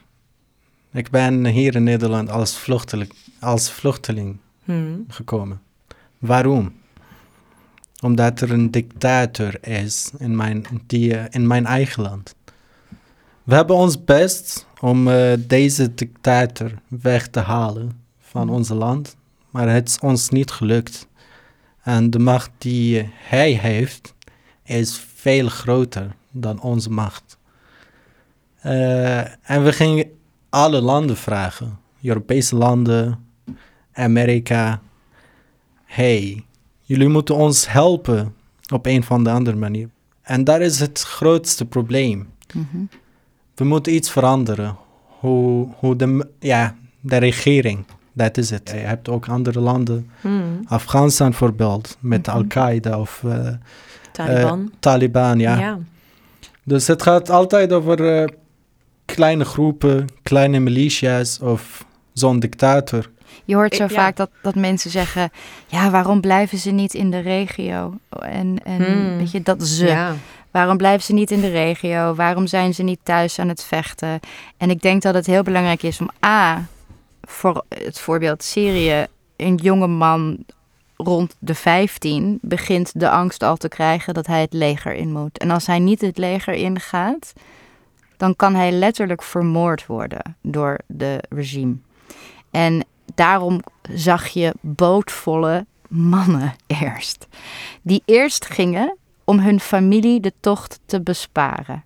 Ik 0.92 1.10
ben 1.10 1.46
hier 1.46 1.74
in 1.74 1.82
Nederland 1.82 2.30
als 2.30 2.58
vluchteling, 2.58 3.12
als 3.40 3.70
vluchteling 3.70 4.36
Hmm. 4.64 5.04
gekomen. 5.08 5.60
Waarom? 6.18 6.72
Omdat 8.02 8.40
er 8.40 8.52
een 8.52 8.70
dictator 8.70 9.66
is 9.68 10.10
in 10.18 10.36
mijn, 10.36 10.64
die, 10.86 11.14
eh, 11.16 11.24
in 11.30 11.46
mijn 11.46 11.66
eigen 11.66 12.02
land. 12.02 12.34
We 13.48 13.54
hebben 13.54 13.76
ons 13.76 14.04
best 14.04 14.66
om 14.80 15.08
eh, 15.08 15.32
deze 15.38 15.94
dictator 15.94 16.72
weg 16.88 17.28
te 17.28 17.40
halen 17.40 18.00
van 18.18 18.50
ons 18.50 18.68
land, 18.68 19.16
maar 19.50 19.68
het 19.68 19.88
is 19.88 19.98
ons 19.98 20.28
niet 20.28 20.50
gelukt. 20.50 21.08
En 21.82 22.10
de 22.10 22.18
macht 22.18 22.50
die 22.58 23.10
hij 23.12 23.52
heeft 23.52 24.14
is 24.64 25.04
veel 25.14 25.48
groter 25.48 26.14
dan 26.30 26.60
onze 26.60 26.90
macht. 26.90 27.38
Eh, 28.60 29.50
en 29.50 29.64
we 29.64 29.72
gingen 29.72 30.10
alle 30.48 30.80
landen 30.80 31.16
vragen, 31.16 31.78
Europese 32.02 32.56
landen, 32.56 33.26
Amerika. 33.92 34.82
Hey, 35.84 36.44
jullie 36.80 37.08
moeten 37.08 37.34
ons 37.34 37.68
helpen 37.68 38.34
op 38.72 38.86
een 38.86 39.00
of 39.00 39.10
andere 39.10 39.56
manier. 39.56 39.88
En 40.22 40.44
dat 40.44 40.60
is 40.60 40.80
het 40.80 41.02
grootste 41.02 41.64
probleem. 41.64 42.28
Mhm. 42.54 42.84
We 43.58 43.64
moeten 43.64 43.94
iets 43.94 44.10
veranderen. 44.10 44.76
Hoe, 45.20 45.68
hoe 45.78 45.96
de, 45.96 46.28
ja, 46.38 46.74
de 47.00 47.16
regering, 47.16 47.84
dat 48.12 48.36
is 48.36 48.50
het. 48.50 48.70
Je 48.74 48.76
hebt 48.76 49.08
ook 49.08 49.28
andere 49.28 49.60
landen, 49.60 50.10
Hmm. 50.20 50.60
Afghanistan 50.66 51.28
bijvoorbeeld, 51.28 51.96
met 52.00 52.26
Mhm. 52.26 52.36
Al-Qaeda 52.36 52.98
of 53.00 53.22
eh, 53.26 53.48
Taliban. 54.12 54.72
Taliban, 54.78 55.38
ja. 55.38 55.58
ja. 55.58 55.78
Dus 56.64 56.86
het 56.86 57.02
gaat 57.02 57.30
altijd 57.30 57.72
over 57.72 58.20
eh, 58.22 58.28
kleine 59.04 59.44
groepen, 59.44 60.06
kleine 60.22 60.58
militia's 60.58 61.40
of 61.40 61.84
zo'n 62.12 62.38
dictator. 62.38 63.10
Je 63.44 63.54
hoort 63.54 63.74
zo 63.74 63.84
Ik- 63.84 63.90
ja. 63.90 63.96
vaak 63.96 64.16
dat, 64.16 64.30
dat 64.42 64.54
mensen 64.54 64.90
zeggen: 64.90 65.30
ja, 65.66 65.90
waarom 65.90 66.20
blijven 66.20 66.58
ze 66.58 66.70
niet 66.70 66.94
in 66.94 67.10
de 67.10 67.18
regio? 67.18 67.94
En, 68.20 68.64
en 68.64 68.84
Hmm. 68.84 69.16
weet 69.18 69.30
je, 69.30 69.42
dat 69.42 69.66
ze. 69.66 69.86
Ja. 69.86 70.12
Waarom 70.50 70.76
blijven 70.76 71.02
ze 71.02 71.12
niet 71.12 71.30
in 71.30 71.40
de 71.40 71.50
regio? 71.50 72.14
Waarom 72.14 72.46
zijn 72.46 72.74
ze 72.74 72.82
niet 72.82 73.00
thuis 73.02 73.38
aan 73.38 73.48
het 73.48 73.64
vechten? 73.64 74.20
En 74.56 74.70
ik 74.70 74.82
denk 74.82 75.02
dat 75.02 75.14
het 75.14 75.26
heel 75.26 75.42
belangrijk 75.42 75.82
is 75.82 76.00
om 76.00 76.10
A, 76.24 76.66
voor 77.22 77.64
het 77.68 78.00
voorbeeld 78.00 78.42
Syrië, 78.42 79.06
een 79.36 79.54
jonge 79.54 79.86
man 79.86 80.44
rond 80.96 81.36
de 81.38 81.54
15 81.54 82.38
begint 82.42 83.00
de 83.00 83.10
angst 83.10 83.42
al 83.42 83.56
te 83.56 83.68
krijgen 83.68 84.14
dat 84.14 84.26
hij 84.26 84.40
het 84.40 84.52
leger 84.52 84.94
in 84.94 85.12
moet. 85.12 85.38
En 85.38 85.50
als 85.50 85.66
hij 85.66 85.78
niet 85.78 86.00
het 86.00 86.18
leger 86.18 86.54
ingaat, 86.54 87.32
dan 88.16 88.36
kan 88.36 88.54
hij 88.54 88.72
letterlijk 88.72 89.22
vermoord 89.22 89.86
worden 89.86 90.36
door 90.42 90.78
de 90.86 91.22
regime. 91.28 91.76
En 92.50 92.84
daarom 93.14 93.60
zag 93.92 94.26
je 94.26 94.54
bootvolle 94.60 95.66
mannen 95.88 96.54
eerst. 96.82 97.26
Die 97.82 98.02
eerst 98.04 98.46
gingen 98.46 98.96
om 99.28 99.38
hun 99.38 99.60
familie 99.60 100.20
de 100.20 100.32
tocht 100.40 100.80
te 100.86 101.00
besparen. 101.00 101.84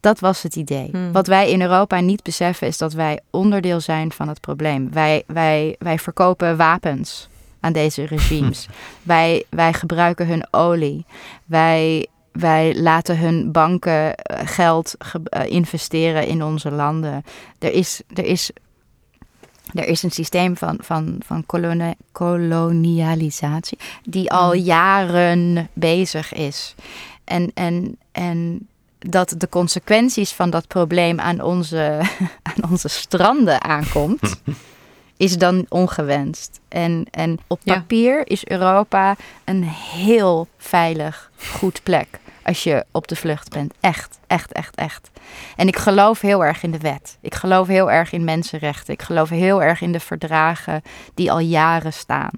Dat 0.00 0.20
was 0.20 0.42
het 0.42 0.56
idee. 0.56 0.88
Hmm. 0.92 1.12
Wat 1.12 1.26
wij 1.26 1.50
in 1.50 1.60
Europa 1.62 2.00
niet 2.00 2.22
beseffen 2.22 2.66
is 2.66 2.78
dat 2.78 2.92
wij 2.92 3.20
onderdeel 3.30 3.80
zijn 3.80 4.12
van 4.12 4.28
het 4.28 4.40
probleem. 4.40 4.92
Wij, 4.92 5.22
wij, 5.26 5.76
wij 5.78 5.98
verkopen 5.98 6.56
wapens 6.56 7.28
aan 7.60 7.72
deze 7.72 8.04
regimes. 8.06 8.68
wij, 9.02 9.44
wij 9.48 9.72
gebruiken 9.72 10.26
hun 10.26 10.46
olie. 10.50 11.04
Wij, 11.44 12.06
wij 12.32 12.74
laten 12.80 13.18
hun 13.18 13.52
banken 13.52 14.14
eh, 14.14 14.46
geld 14.48 14.94
ge- 14.98 15.20
eh, 15.24 15.50
investeren 15.50 16.26
in 16.26 16.42
onze 16.42 16.70
landen. 16.70 17.24
Er 17.58 17.72
is, 17.72 18.02
er 18.14 18.24
is, 18.24 18.50
er 19.74 19.86
is 19.86 20.02
een 20.02 20.10
systeem 20.10 20.56
van, 20.56 20.76
van, 20.80 21.16
van 21.26 21.46
kolone- 21.46 21.96
kolonialisatie 22.12 23.78
die 24.04 24.30
al 24.32 24.54
jaren 24.54 25.68
bezig 25.72 26.32
is. 26.32 26.74
En, 27.24 27.50
en, 27.54 27.96
en 28.12 28.66
dat 28.98 29.34
de 29.38 29.48
consequenties 29.48 30.32
van 30.32 30.50
dat 30.50 30.66
probleem 30.66 31.20
aan 31.20 31.40
onze, 31.40 32.00
aan 32.50 32.70
onze 32.70 32.88
stranden 32.88 33.62
aankomt, 33.62 34.20
is 35.16 35.38
dan 35.38 35.66
ongewenst. 35.68 36.60
En, 36.68 37.06
en 37.10 37.38
op 37.46 37.60
Ja. 37.62 37.74
papier 37.74 38.28
is 38.30 38.44
Europa 38.46 39.16
een 39.44 39.62
heel 39.94 40.48
veilig, 40.58 41.30
goed 41.58 41.80
plek. 41.82 42.19
Als 42.42 42.62
je 42.62 42.84
op 42.90 43.08
de 43.08 43.16
vlucht 43.16 43.50
bent. 43.50 43.74
Echt, 43.80 44.18
echt, 44.26 44.52
echt, 44.52 44.74
echt. 44.74 45.10
En 45.56 45.68
ik 45.68 45.76
geloof 45.76 46.20
heel 46.20 46.44
erg 46.44 46.62
in 46.62 46.70
de 46.70 46.78
wet. 46.78 47.18
Ik 47.20 47.34
geloof 47.34 47.66
heel 47.66 47.90
erg 47.90 48.12
in 48.12 48.24
mensenrechten. 48.24 48.94
Ik 48.94 49.02
geloof 49.02 49.28
heel 49.28 49.62
erg 49.62 49.80
in 49.80 49.92
de 49.92 50.00
verdragen 50.00 50.82
die 51.14 51.32
al 51.32 51.38
jaren 51.38 51.92
staan. 51.92 52.32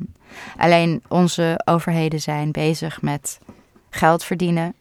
Alleen 0.57 1.03
onze 1.09 1.61
overheden 1.65 2.21
zijn 2.21 2.51
bezig 2.51 3.03
met 3.03 3.39
geld 3.91 4.25
verdienen. 4.25 4.75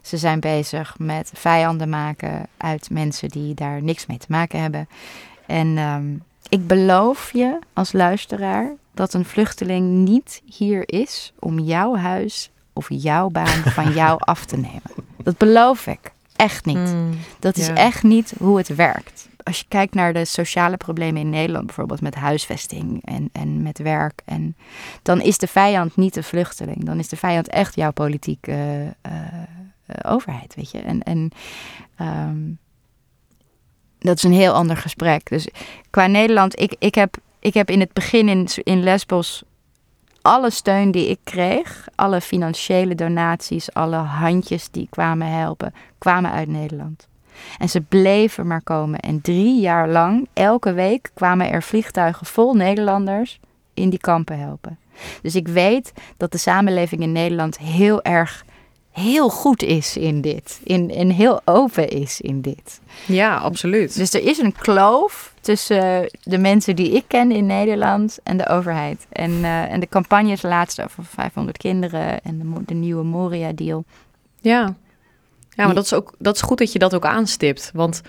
Ze 0.00 0.16
zijn 0.16 0.40
bezig 0.40 0.94
met 0.98 1.30
vijanden 1.34 1.88
maken 1.88 2.46
uit 2.56 2.90
mensen 2.90 3.28
die 3.28 3.54
daar 3.54 3.82
niks 3.82 4.06
mee 4.06 4.18
te 4.18 4.26
maken 4.28 4.60
hebben. 4.60 4.88
En 5.46 5.78
ehm, 5.78 6.14
ik 6.48 6.66
beloof 6.66 7.32
je 7.32 7.58
als 7.72 7.92
luisteraar 7.92 8.72
dat 8.94 9.14
een 9.14 9.24
vluchteling 9.24 10.08
niet 10.08 10.42
hier 10.44 10.82
is 10.86 11.32
om 11.38 11.58
jouw 11.58 11.96
huis 11.96 12.50
of 12.72 12.86
jouw 12.88 13.28
baan 13.28 13.62
van 13.64 13.92
jou 14.02 14.16
af 14.18 14.44
te 14.44 14.56
nemen. 14.56 14.82
Dat 15.22 15.36
beloof 15.36 15.86
ik. 15.86 16.12
Echt 16.36 16.64
niet. 16.64 16.76
Hmm. 16.76 17.18
Dat 17.38 17.56
is 17.56 17.68
echt 17.68 18.02
niet 18.02 18.32
hoe 18.38 18.58
het 18.58 18.74
werkt. 18.74 19.28
Als 19.42 19.58
je 19.58 19.64
kijkt 19.68 19.94
naar 19.94 20.12
de 20.12 20.24
sociale 20.24 20.76
problemen 20.76 21.20
in 21.20 21.30
Nederland, 21.30 21.66
bijvoorbeeld 21.66 22.00
met 22.00 22.14
huisvesting 22.14 23.04
en, 23.04 23.30
en 23.32 23.62
met 23.62 23.78
werk, 23.78 24.20
en, 24.24 24.56
dan 25.02 25.20
is 25.20 25.38
de 25.38 25.46
vijand 25.46 25.96
niet 25.96 26.14
de 26.14 26.22
vluchteling. 26.22 26.84
Dan 26.84 26.98
is 26.98 27.08
de 27.08 27.16
vijand 27.16 27.48
echt 27.48 27.74
jouw 27.74 27.90
politieke 27.90 28.52
eh, 29.00 29.12
eh, 29.86 30.12
overheid, 30.12 30.54
weet 30.54 30.70
je. 30.70 30.78
En, 30.78 31.02
en 31.02 31.30
ehm, 31.96 32.38
dat 33.98 34.16
is 34.16 34.22
een 34.22 34.32
heel 34.32 34.52
ander 34.52 34.76
gesprek. 34.76 35.28
Dus 35.28 35.48
qua 35.90 36.06
Nederland, 36.06 36.60
ik, 36.60 36.74
ik, 36.78 36.94
heb, 36.94 37.16
ik 37.38 37.54
heb 37.54 37.70
in 37.70 37.80
het 37.80 37.92
begin 37.92 38.28
in, 38.28 38.48
in 38.62 38.82
Lesbos 38.82 39.42
alle 40.22 40.50
steun 40.50 40.90
die 40.90 41.08
ik 41.08 41.18
kreeg, 41.24 41.88
alle 41.94 42.20
financiële 42.20 42.94
donaties, 42.94 43.72
alle 43.74 43.96
handjes 43.96 44.70
die 44.70 44.86
kwamen 44.90 45.26
helpen, 45.26 45.74
kwamen 45.98 46.30
uit 46.30 46.48
Nederland. 46.48 47.08
En 47.58 47.68
ze 47.68 47.80
bleven 47.80 48.46
maar 48.46 48.62
komen. 48.62 49.00
En 49.00 49.20
drie 49.20 49.60
jaar 49.60 49.88
lang, 49.88 50.28
elke 50.32 50.72
week, 50.72 51.10
kwamen 51.14 51.50
er 51.50 51.62
vliegtuigen 51.62 52.26
vol 52.26 52.54
Nederlanders 52.54 53.40
in 53.74 53.90
die 53.90 53.98
kampen 53.98 54.38
helpen. 54.38 54.78
Dus 55.22 55.34
ik 55.34 55.48
weet 55.48 55.92
dat 56.16 56.32
de 56.32 56.38
samenleving 56.38 57.02
in 57.02 57.12
Nederland 57.12 57.58
heel 57.58 58.02
erg, 58.02 58.44
heel 58.92 59.28
goed 59.28 59.62
is 59.62 59.96
in 59.96 60.20
dit. 60.20 60.60
In, 60.64 60.90
en 60.90 61.10
heel 61.10 61.40
open 61.44 61.88
is 61.88 62.20
in 62.20 62.40
dit. 62.40 62.80
Ja, 63.06 63.36
absoluut. 63.36 63.96
Dus 63.96 64.14
er 64.14 64.22
is 64.22 64.38
een 64.38 64.52
kloof 64.52 65.34
tussen 65.40 66.10
de 66.22 66.38
mensen 66.38 66.76
die 66.76 66.92
ik 66.92 67.04
ken 67.06 67.32
in 67.32 67.46
Nederland 67.46 68.18
en 68.22 68.36
de 68.36 68.48
overheid. 68.48 69.06
En, 69.12 69.30
eh, 69.30 69.72
en 69.72 69.80
de 69.80 69.88
campagnes 69.88 70.42
laatst 70.42 70.82
over 70.82 71.04
500 71.04 71.56
kinderen 71.56 72.22
en 72.22 72.38
de, 72.38 72.64
de 72.66 72.74
nieuwe 72.74 73.04
Moria-deal. 73.04 73.84
Ja, 74.40 74.74
ja 75.50 75.64
maar 75.64 75.74
dat 75.74 75.84
is, 75.84 75.92
ook, 75.92 76.14
dat 76.18 76.34
is 76.34 76.42
goed 76.42 76.58
dat 76.58 76.72
je 76.72 76.78
dat 76.78 76.94
ook 76.94 77.06
aanstipt. 77.06 77.70
Want 77.74 78.02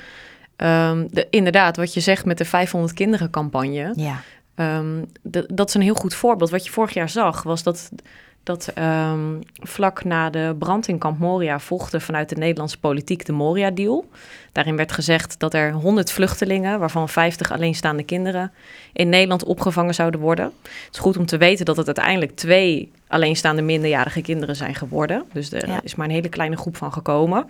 ehm, 0.56 1.08
de, 1.10 1.28
inderdaad, 1.30 1.78
wat 1.78 1.94
je 1.94 2.00
zegt 2.00 2.26
met 2.26 2.38
de 2.38 2.46
500 2.46 2.94
kinderen 2.94 3.30
campagne... 3.30 3.94
Ja. 3.96 4.22
Ehm, 4.56 5.04
dat 5.48 5.68
is 5.68 5.74
een 5.74 5.82
heel 5.82 5.94
goed 5.94 6.14
voorbeeld. 6.14 6.50
Wat 6.50 6.66
je 6.66 6.72
vorig 6.72 6.94
jaar 6.94 7.10
zag, 7.10 7.44
was 7.44 7.64
dat, 7.64 7.92
dat 8.44 8.72
ehm, 8.76 9.40
vlak 9.54 10.04
na 10.04 10.30
de 10.30 10.56
brand 10.60 10.88
in 10.88 10.98
Kamp 10.98 11.20
Moria 11.20 11.60
volgde 11.60 12.00
vanuit 12.00 12.30
de 12.30 12.36
Nederlandse 12.36 12.80
politiek 12.80 13.26
de 13.26 13.32
Moria-deal. 13.32 14.10
Daarin 14.52 14.76
werd 14.76 14.92
gezegd 14.92 15.40
dat 15.40 15.54
er 15.54 15.72
100 15.72 16.12
vluchtelingen, 16.12 16.80
waarvan 16.80 17.10
50 17.10 17.52
alleenstaande 17.52 18.04
kinderen, 18.04 18.52
in 18.94 19.10
Nederland 19.10 19.44
opgevangen 19.44 19.94
zouden 19.94 20.20
worden. 20.20 20.46
Het 20.66 20.94
is 20.94 21.00
goed 21.00 21.18
om 21.18 21.26
te 21.26 21.38
weten 21.38 21.66
dat 21.66 21.78
het 21.78 21.86
uiteindelijk 21.86 22.36
twee 22.36 22.92
alleenstaande 23.08 23.62
minderjarige 23.62 24.22
kinderen 24.22 24.56
zijn 24.56 24.76
geworden. 24.76 25.24
Dus 25.34 25.52
er 25.52 25.68
Ja. 25.68 25.80
is 25.84 25.96
maar 25.96 26.08
een 26.08 26.14
hele 26.14 26.30
kleine 26.30 26.58
groep 26.58 26.78
van 26.78 26.94
gekomen. 26.94 27.46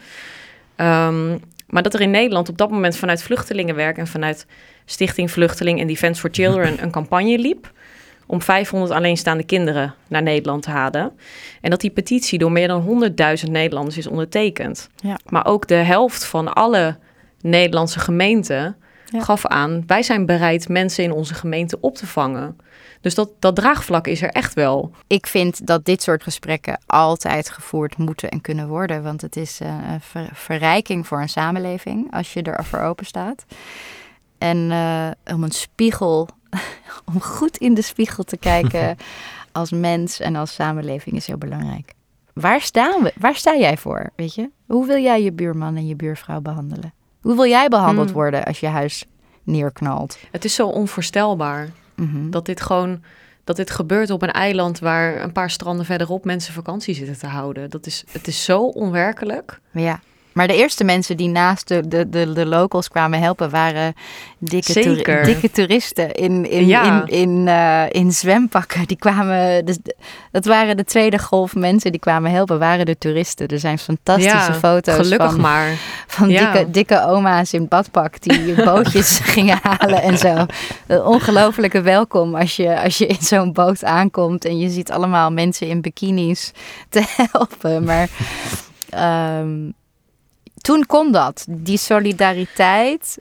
Ehm, 0.75 1.37
maar 1.67 1.83
dat 1.83 1.93
er 1.93 2.01
in 2.01 2.11
Nederland 2.11 2.49
op 2.49 2.57
dat 2.57 2.69
moment 2.71 2.95
vanuit 2.97 3.23
Vluchtelingenwerk 3.23 3.97
en 3.97 4.07
vanuit 4.07 4.45
Stichting 4.85 5.31
Vluchteling 5.31 5.79
en 5.79 5.87
Defense 5.87 6.19
for 6.21 6.29
Children 6.33 6.77
een 6.83 6.91
campagne 6.91 7.37
liep 7.37 7.71
om 8.31 8.41
500 8.41 8.91
alleenstaande 8.91 9.43
kinderen 9.43 9.93
naar 10.07 10.21
Nederland 10.21 10.63
te 10.63 10.69
halen. 10.69 11.11
En 11.61 11.69
dat 11.69 11.81
die 11.81 11.89
petitie 11.89 12.39
door 12.39 12.51
meer 12.51 12.67
dan 12.67 13.11
100.000 13.45 13.49
Nederlanders 13.51 13.97
is 13.97 14.07
ondertekend. 14.07 14.89
Ja. 14.95 15.19
Maar 15.29 15.45
ook 15.45 15.67
de 15.67 15.75
helft 15.75 16.25
van 16.25 16.53
alle 16.53 16.97
Nederlandse 17.41 17.99
gemeenten 17.99 18.75
Ja. 19.05 19.21
gaf 19.21 19.45
aan... 19.45 19.83
wij 19.87 20.03
zijn 20.03 20.25
bereid 20.25 20.69
mensen 20.69 21.03
in 21.03 21.11
onze 21.11 21.33
gemeente 21.33 21.77
op 21.81 21.95
te 21.95 22.07
vangen. 22.07 22.57
Dus 23.01 23.15
dat, 23.15 23.29
dat 23.39 23.55
draagvlak 23.55 24.07
is 24.07 24.21
er 24.21 24.29
echt 24.29 24.53
wel. 24.53 24.91
Ik 25.07 25.27
vind 25.27 25.67
dat 25.67 25.85
dit 25.85 26.01
soort 26.03 26.23
gesprekken 26.23 26.79
altijd 26.85 27.49
gevoerd 27.49 27.97
moeten 27.97 28.29
en 28.29 28.41
kunnen 28.41 28.67
worden. 28.67 29.03
Want 29.03 29.21
het 29.21 29.35
is 29.35 29.59
eh, 29.59 29.67
een 29.91 30.01
ver- 30.01 30.29
verrijking 30.33 31.07
voor 31.07 31.21
een 31.21 31.29
samenleving 31.29 32.13
als 32.13 32.33
je 32.33 32.41
er 32.41 32.65
voor 32.65 32.79
open 32.79 33.05
staat. 33.05 33.45
En 34.41 34.71
eh, 34.71 35.33
om 35.35 35.43
een 35.43 35.51
spiegel, 35.51 36.27
om 37.13 37.21
goed 37.21 37.57
in 37.57 37.73
de 37.73 37.81
spiegel 37.81 38.23
te 38.23 38.37
kijken 38.37 38.97
als 39.51 39.71
mens 39.71 40.19
en 40.19 40.35
als 40.35 40.53
samenleving 40.53 41.15
is 41.15 41.27
heel 41.27 41.37
belangrijk. 41.37 41.93
Waar 42.33 42.61
staan 42.61 43.03
we? 43.03 43.13
Waar 43.19 43.35
sta 43.35 43.55
jij 43.55 43.77
voor? 43.77 44.09
Weet 44.15 44.35
je? 44.35 44.49
Hoe 44.67 44.87
wil 44.87 44.97
jij 45.01 45.23
je 45.23 45.31
buurman 45.31 45.75
en 45.75 45.87
je 45.87 45.95
buurvrouw 45.95 46.39
behandelen? 46.41 46.93
Hoe 47.21 47.35
wil 47.35 47.45
jij 47.45 47.67
behandeld 47.67 48.05
Hmm. 48.07 48.15
worden 48.15 48.43
als 48.45 48.59
je 48.59 48.67
huis 48.67 49.05
neerknalt? 49.43 50.17
Het 50.31 50.45
is 50.45 50.55
zo 50.55 50.67
onvoorstelbaar 50.67 51.69
Mhm. 51.95 52.29
dat 52.29 52.45
dit 52.45 52.61
gewoon... 52.61 53.01
Dat 53.43 53.55
dit 53.55 53.69
gebeurt 53.71 54.09
op 54.09 54.21
een 54.21 54.31
eiland 54.31 54.79
waar 54.79 55.21
een 55.21 55.31
paar 55.31 55.49
stranden 55.49 55.85
verderop 55.85 56.25
mensen 56.25 56.53
vakantie 56.53 56.93
zitten 56.95 57.17
te 57.19 57.27
houden. 57.27 57.69
Dat 57.69 57.85
is, 57.85 58.03
het 58.11 58.27
is 58.27 58.43
zo 58.43 58.61
onwerkelijk. 58.63 59.59
Ja, 59.71 59.99
Maar 60.33 60.47
de 60.47 60.55
eerste 60.55 60.83
mensen 60.83 61.17
die 61.17 61.27
naast 61.27 61.67
de, 61.67 61.87
de, 61.87 62.09
de, 62.09 62.33
de 62.33 62.45
locals 62.45 62.87
kwamen 62.87 63.19
helpen 63.19 63.49
waren 63.49 63.93
dikke, 64.39 64.73
toeri- 64.73 65.23
dikke 65.23 65.51
toeristen 65.51 66.11
in, 66.11 66.49
in, 66.49 66.67
Ja. 66.67 67.05
in, 67.07 67.07
in, 67.19 67.47
eh, 67.47 67.83
in 67.89 68.11
zwempakken. 68.11 68.87
Die 68.87 68.97
kwamen, 68.97 69.65
dus, 69.65 69.77
dat 70.31 70.45
waren 70.45 70.77
de 70.77 70.83
tweede 70.83 71.19
golf 71.19 71.55
mensen 71.55 71.91
die 71.91 71.99
kwamen 71.99 72.31
helpen, 72.31 72.59
waren 72.59 72.85
de 72.85 72.97
toeristen. 72.97 73.47
Er 73.47 73.59
zijn 73.59 73.79
fantastische 73.79 74.37
Ja, 74.37 74.53
foto's 74.53 74.95
Gelukkig 74.95 75.31
van, 75.31 75.41
maar. 75.41 75.73
van 76.07 76.29
Ja. 76.29 76.51
dikke, 76.51 76.71
dikke 76.71 77.05
oma's 77.07 77.53
in 77.53 77.67
badpak 77.67 78.21
die 78.21 78.53
bootjes 78.63 79.19
gingen 79.33 79.59
halen 79.61 80.01
en 80.01 80.17
zo. 80.17 80.45
Een 80.87 81.01
ongelofelijke 81.03 81.81
welkom 81.81 82.35
als 82.35 82.55
je, 82.55 82.81
als 82.81 82.97
je 82.97 83.07
in 83.07 83.17
zo'n 83.21 83.53
boot 83.53 83.83
aankomt 83.83 84.45
en 84.45 84.57
je 84.59 84.69
ziet 84.69 84.91
allemaal 84.91 85.31
mensen 85.31 85.67
in 85.67 85.81
bikinis 85.81 86.51
te 86.89 87.03
helpen. 87.31 87.83
Maar 87.83 88.09
ehm, 88.89 89.69
toen 90.61 90.85
kon 90.85 91.11
dat. 91.11 91.45
Die 91.49 91.77
solidariteit 91.77 93.17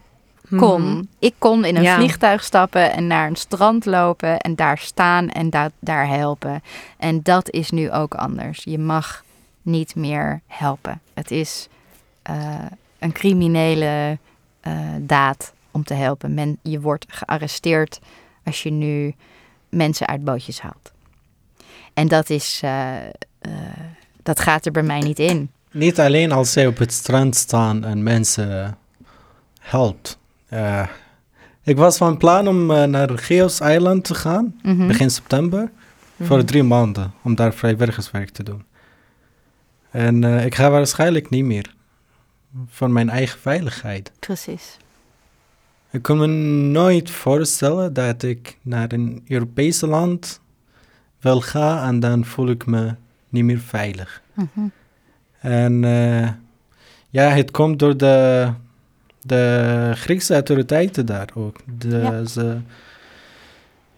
kon. 0.56 0.82
Mhm. 0.92 1.02
Ik 1.18 1.34
kon 1.38 1.64
in 1.64 1.76
een 1.76 1.82
Ja. 1.82 1.94
vliegtuig 1.96 2.44
stappen 2.44 2.92
en 2.92 3.06
naar 3.06 3.26
een 3.28 3.36
strand 3.36 3.84
lopen 3.84 4.38
en 4.38 4.54
daar 4.54 4.78
staan 4.78 5.28
en 5.28 5.50
da- 5.50 5.70
daar 5.78 6.08
helpen. 6.08 6.62
En 6.98 7.22
dat 7.22 7.50
is 7.50 7.70
nu 7.70 7.90
ook 7.90 8.14
anders. 8.14 8.64
Je 8.64 8.78
mag 8.78 9.24
niet 9.62 9.94
meer 9.94 10.40
helpen. 10.46 11.00
Het 11.14 11.30
is 11.30 11.68
eh, 12.22 12.54
een 12.98 13.12
criminele 13.12 14.18
eh, 14.60 14.72
daad 15.00 15.52
om 15.70 15.84
te 15.84 15.94
helpen. 15.94 16.34
Men, 16.34 16.58
je 16.62 16.80
wordt 16.80 17.04
gearresteerd 17.08 17.98
als 18.44 18.62
je 18.62 18.70
nu 18.70 19.14
mensen 19.68 20.06
uit 20.06 20.24
bootjes 20.24 20.60
haalt. 20.60 20.92
En 21.94 22.08
dat 22.08 22.30
is, 22.30 22.60
eh, 22.64 22.92
dat 24.22 24.40
gaat 24.40 24.66
er 24.66 24.72
bij 24.72 24.82
mij 24.82 25.00
niet 25.00 25.18
in. 25.18 25.50
Niet 25.72 26.00
alleen 26.00 26.32
als 26.32 26.52
zij 26.52 26.66
op 26.66 26.78
het 26.78 26.92
strand 26.92 27.36
staan 27.36 27.84
en 27.84 28.02
mensen 28.02 28.78
helpt. 29.60 30.18
Eh, 30.48 30.86
ik 31.62 31.76
was 31.76 31.96
van 31.96 32.16
plan 32.16 32.48
om 32.48 32.70
eh, 32.70 32.84
naar 32.84 33.18
Geos 33.18 33.60
Eiland 33.60 34.04
te 34.04 34.14
gaan, 34.14 34.58
Mhm. 34.62 34.86
begin 34.86 35.10
september, 35.10 35.70
voor 36.20 36.36
Mhm. 36.36 36.46
drie 36.46 36.62
maanden, 36.62 37.12
om 37.22 37.34
daar 37.34 37.54
vrijwilligerswerk 37.54 38.30
te 38.30 38.42
doen. 38.42 38.64
En 39.90 40.24
eh, 40.24 40.44
ik 40.44 40.54
ga 40.54 40.70
waarschijnlijk 40.70 41.30
niet 41.30 41.44
meer, 41.44 41.74
voor 42.68 42.90
mijn 42.90 43.08
eigen 43.10 43.38
veiligheid. 43.40 44.12
Precies. 44.18 44.76
Ik 45.90 46.02
kon 46.02 46.18
me 46.18 46.26
nooit 46.70 47.10
voorstellen 47.10 47.92
dat 47.92 48.22
ik 48.22 48.58
naar 48.62 48.92
een 48.92 49.24
Europese 49.28 49.86
land 49.86 50.40
wil 51.20 51.40
gaan 51.40 51.86
en 51.88 52.00
dan 52.00 52.24
voel 52.24 52.48
ik 52.48 52.66
me 52.66 52.94
niet 53.28 53.44
meer 53.44 53.58
veilig. 53.60 54.22
Mhm. 54.34 54.66
En 55.40 55.84
eh, 55.84 56.28
ja, 57.10 57.28
het 57.30 57.50
komt 57.50 57.78
door 57.78 57.96
de, 57.96 58.48
de 59.20 59.92
Griekse 59.94 60.32
autoriteiten 60.34 61.06
daar 61.06 61.28
ook. 61.34 61.56
De, 61.78 61.88
Ja. 61.98 62.24
Ze, 62.24 62.56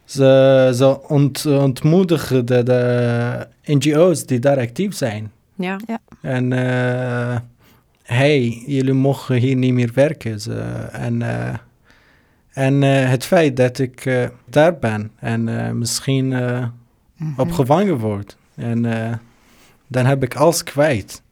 ze, 0.05 0.71
ze 0.75 1.09
ont, 1.09 1.47
ontmoedigen 1.47 2.47
de, 2.47 2.63
de 2.63 3.47
NGO's 3.65 4.27
die 4.27 4.39
daar 4.39 4.59
actief 4.59 4.95
zijn. 4.95 5.31
Ja. 5.55 5.77
En 6.21 6.53
eh 6.53 7.37
hey, 8.03 8.63
jullie 8.67 8.93
mogen 8.93 9.37
hier 9.37 9.57
niet 9.57 9.73
meer 9.73 9.91
werken. 9.95 10.41
Ze, 10.41 10.55
en 10.93 11.23
eh, 11.23 11.55
en 12.53 12.83
eh, 12.83 13.09
het 13.09 13.25
feit 13.25 13.57
dat 13.57 13.79
ik 13.79 14.07
eh, 14.07 14.25
daar 14.45 14.79
ben 14.79 15.11
en 15.19 15.67
eh, 15.67 15.71
misschien 15.73 16.33
eh, 16.33 16.65
Mhm. 17.17 17.41
opgevangen 17.41 17.97
word. 17.99 18.37
En 18.55 18.85
eh, 18.85 19.13
dan 19.87 20.07
heb 20.07 20.23
ik 20.23 20.35
alles 20.37 20.63
kwijt. 20.65 21.23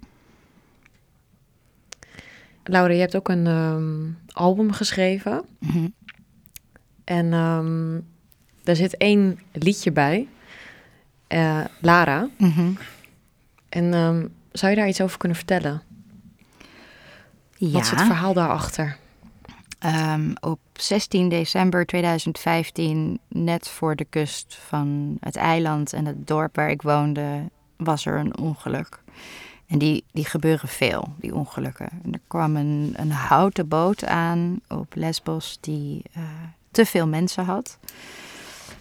Laura, 2.71 2.93
je 2.93 3.01
hebt 3.01 3.17
ook 3.17 3.29
een 3.29 3.47
ehm, 3.47 4.09
album 4.33 4.73
geschreven. 4.73 5.45
Mhm. 5.59 5.89
En 7.05 7.33
ehm 7.33 8.01
er 8.65 8.77
zit 8.77 8.97
één 8.97 9.39
liedje 9.53 9.93
bij. 9.93 10.29
eh, 11.27 11.65
Lara. 11.81 12.29
Mhm. 12.39 12.71
En 13.69 13.95
ehm, 13.95 14.27
zou 14.53 14.71
je 14.73 14.79
daar 14.79 14.89
iets 14.89 15.01
over 15.01 15.19
kunnen 15.19 15.37
vertellen? 15.37 15.83
Wat 17.59 17.83
is 17.83 17.91
het 17.91 17.99
Ja. 17.99 18.07
verhaal 18.07 18.33
daarachter? 18.33 18.97
Ehm, 19.79 20.31
op 20.41 20.59
16 20.73 21.29
december 21.29 21.87
2015, 21.87 23.19
net 23.29 23.69
voor 23.69 23.97
de 23.97 24.05
kust 24.05 24.59
van 24.69 25.17
het 25.21 25.37
eiland 25.37 25.93
en 25.93 26.07
het 26.07 26.27
dorp 26.27 26.57
waar 26.57 26.71
ik 26.71 26.83
woonde, 26.83 27.49
was 27.77 28.07
er 28.07 28.19
een 28.19 28.39
ongeluk. 28.39 29.03
En 29.71 29.79
die, 29.79 30.05
die 30.13 30.25
gebeuren 30.25 30.69
veel, 30.69 31.09
die 31.17 31.35
ongelukken. 31.35 31.89
En 32.05 32.13
er 32.13 32.21
kwam 32.27 32.57
een, 32.57 33.11
houten 33.11 33.69
boot 33.69 34.05
aan 34.05 34.61
op 34.69 34.95
Lesbos 34.95 35.59
die 35.61 36.03
eh, 36.13 36.23
te 36.71 36.85
veel 36.85 37.07
mensen 37.07 37.45
had. 37.45 37.79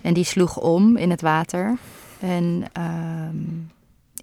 En 0.02 0.14
die 0.14 0.24
sloeg 0.24 0.58
om 0.58 0.98
in 0.98 1.10
het 1.10 1.22
water. 1.22 1.78
En 2.20 2.64
ehm, 2.74 3.38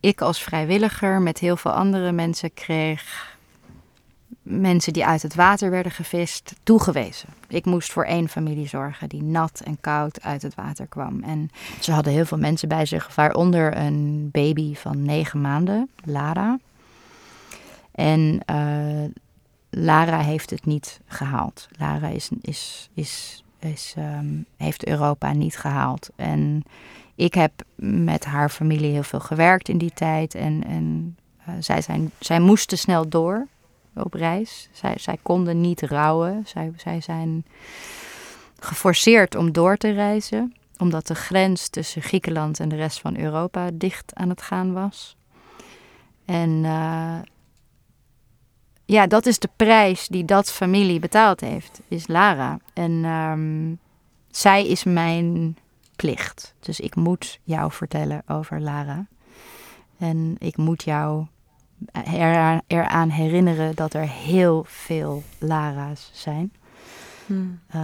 ik 0.01 0.21
als 0.21 0.43
vrijwilliger 0.43 1.21
met 1.23 1.39
heel 1.39 1.57
veel 1.57 1.71
andere 1.71 2.13
mensen 2.13 2.55
kreeg 2.55 3.36
mensen 4.43 4.93
die 4.93 5.07
uit 5.07 5.23
het 5.23 5.35
water 5.35 5.71
werden 5.71 5.93
gevist 5.93 6.55
toegewezen. 6.63 7.29
Ik 7.49 7.65
moest 7.65 7.93
voor 7.93 8.05
één 8.05 8.29
familie 8.29 8.69
zorgen 8.69 9.09
die 9.09 9.23
nat 9.23 9.61
en 9.65 9.81
koud 9.81 10.23
uit 10.23 10.43
het 10.43 10.55
water 10.55 10.87
kwam. 10.87 11.23
En 11.23 11.51
ze 11.81 11.93
hadden 11.93 12.13
heel 12.13 12.25
veel 12.25 12.39
mensen 12.39 12.69
bij 12.69 12.87
zich, 12.87 13.15
waaronder 13.15 13.77
een 13.77 14.29
baby 14.33 14.75
van 14.75 15.03
negen 15.03 15.41
maanden, 15.41 15.89
Lara. 16.05 16.59
En 17.93 18.41
eh, 18.45 19.05
Lara 19.71 20.19
heeft 20.19 20.51
het 20.51 20.67
niet 20.67 21.01
gehaald. 21.07 21.69
Lara 21.79 22.09
is, 22.09 22.29
is, 22.43 22.91
is, 23.59 23.95
ehm, 23.97 24.27
heeft 24.57 24.87
Europa 24.87 25.33
niet 25.33 25.57
gehaald. 25.57 26.09
En 26.17 26.63
ik 27.15 27.35
heb 27.35 27.53
met 27.75 28.25
haar 28.25 28.49
familie 28.49 28.93
heel 28.93 29.03
veel 29.03 29.21
gewerkt 29.21 29.69
in 29.69 29.79
die 29.79 29.93
tijd. 29.95 30.35
En, 30.35 30.65
en 30.65 31.17
eh, 31.45 31.55
zij, 31.61 31.81
zijn, 31.81 32.11
zij 32.19 32.41
moesten 32.41 32.79
snel 32.79 33.09
door 33.09 33.47
op 34.05 34.15
reis. 34.15 34.69
Zij, 34.73 34.95
zij 34.99 35.19
konden 35.23 35.61
niet 35.61 35.83
rouwen. 35.83 36.43
Zij, 36.47 36.73
zij 36.77 37.01
zijn 37.01 37.45
geforceerd 38.59 39.35
om 39.35 39.53
door 39.53 39.77
te 39.77 39.91
reizen, 39.91 40.55
omdat 40.79 41.07
de 41.07 41.15
grens 41.15 41.69
tussen 41.69 42.03
Griekenland 42.03 42.61
en 42.61 42.69
de 42.69 42.77
rest 42.77 43.01
van 43.01 43.17
Europa 43.17 43.71
dicht 43.75 44.15
aan 44.15 44.29
het 44.29 44.43
gaan 44.43 44.73
was. 44.73 45.17
En 46.25 46.65
eh, 46.65 47.19
ja, 48.85 49.07
dat 49.07 49.27
is 49.27 49.39
de 49.39 49.51
prijs 49.57 50.09
die 50.09 50.25
dat 50.25 50.51
familie 50.51 50.99
betaald 50.99 51.41
heeft, 51.41 51.81
is 51.89 52.07
Lara. 52.07 52.59
En 52.73 53.05
ehm, 53.05 53.75
zij 54.31 54.67
is 54.67 54.85
mijn 54.85 55.57
plicht. 55.97 56.55
Dus 56.61 56.81
ik 56.81 56.95
moet 56.95 57.39
jou 57.43 57.73
vertellen 57.73 58.23
over 58.27 58.61
Lara. 58.61 59.07
En 59.99 60.37
ik 60.39 60.57
moet 60.57 60.83
jou 60.83 61.27
eraan, 62.15 62.61
eraan 62.67 63.09
herinneren 63.11 63.75
dat 63.75 63.95
er 63.95 64.09
heel 64.09 64.65
veel 64.67 65.23
Lara's 65.39 66.11
zijn 66.13 66.53
Hmm. 67.27 67.59
eh, 67.67 67.81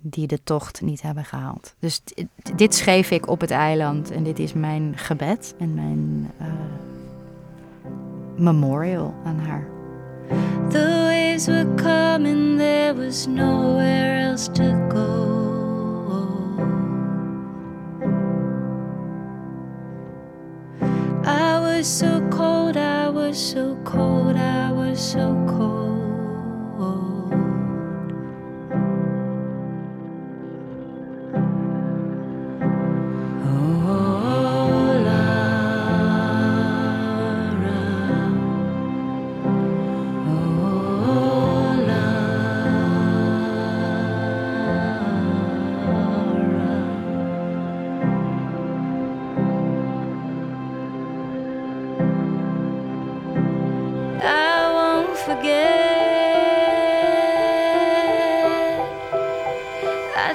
die 0.00 0.26
de 0.26 0.42
tocht 0.44 0.80
niet 0.80 1.02
hebben 1.02 1.24
gehaald. 1.24 1.74
Dus 1.78 2.02
dit 2.56 2.74
schreef 2.74 3.10
ik 3.10 3.28
op 3.28 3.40
het 3.40 3.50
eiland 3.50 4.10
en 4.10 4.22
dit 4.22 4.38
is 4.38 4.52
mijn 4.52 4.92
gebed 4.96 5.54
en 5.58 5.74
mijn 5.74 6.30
eh, 6.38 6.46
memorial 8.36 9.14
aan 9.24 9.38
haar. 9.38 9.66
The 10.68 11.06
waves 11.08 11.46
were 11.46 11.74
coming, 11.74 12.58
there 12.58 12.94
was 12.94 13.26
nowhere 13.26 14.20
else 14.28 14.50
to 14.50 14.88
go. 14.88 15.28
I 21.24 21.58
was 21.60 21.98
so 21.98 22.20
cold, 22.28 22.76
I 22.76 22.99
was 23.30 23.52
so 23.52 23.78
cold, 23.84 24.36
I 24.36 24.72
was 24.72 24.98
so 24.98 25.46
cold. 25.46 26.09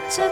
这 0.09 0.29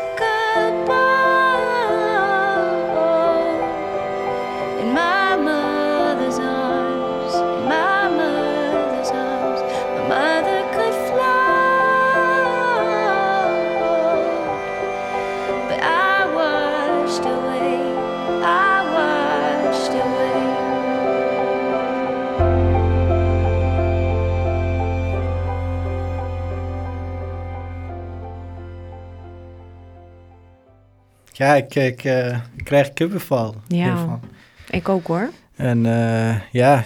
Ja, 31.43 31.55
ik, 31.55 31.75
ik, 31.75 32.03
eh, 32.03 32.37
ik 32.55 32.63
krijg 32.63 32.93
kippenval. 32.93 33.55
Ja. 33.67 33.83
hiervan. 33.83 34.21
Ik 34.69 34.89
ook 34.89 35.07
hoor. 35.07 35.29
En 35.55 35.85
eh, 35.85 36.35
ja, 36.51 36.85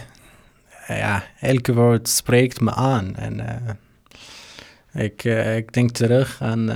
ja, 0.87 1.23
elke 1.39 1.73
woord 1.73 2.09
spreekt 2.09 2.61
me 2.61 2.73
aan. 2.73 3.15
En 3.15 3.39
eh, 3.39 5.03
ik, 5.03 5.23
ik 5.57 5.73
denk 5.73 5.91
terug 5.91 6.41
aan 6.41 6.71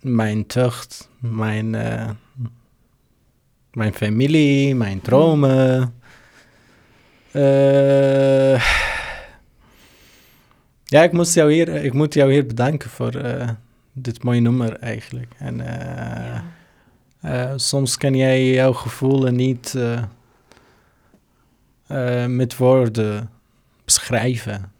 mijn 0.00 0.46
tucht, 0.46 1.10
mijn, 1.18 1.70
mijn 3.72 3.94
familie, 3.94 4.74
mijn 4.74 5.00
dromen. 5.00 5.94
Ja, 10.84 11.02
ik, 11.02 11.12
moest 11.12 11.34
jou 11.34 11.52
hier, 11.52 11.68
ik 11.68 11.92
moet 11.92 12.14
jou 12.14 12.32
hier 12.32 12.46
bedanken 12.46 12.90
voor 12.90 13.12
dit 13.98 14.22
mooie 14.22 14.40
nummer 14.40 14.78
eigenlijk. 14.78 15.32
En 15.38 15.60
eh, 15.60 16.26
Ja. 16.26 16.44
eh, 17.20 17.52
soms 17.56 17.96
kan 17.96 18.14
jij 18.14 18.50
jouw 18.50 18.72
gevoelens 18.72 19.36
niet 19.36 19.74
eh, 21.86 22.26
met 22.26 22.56
woorden 22.56 23.30
beschrijven. 23.84 24.72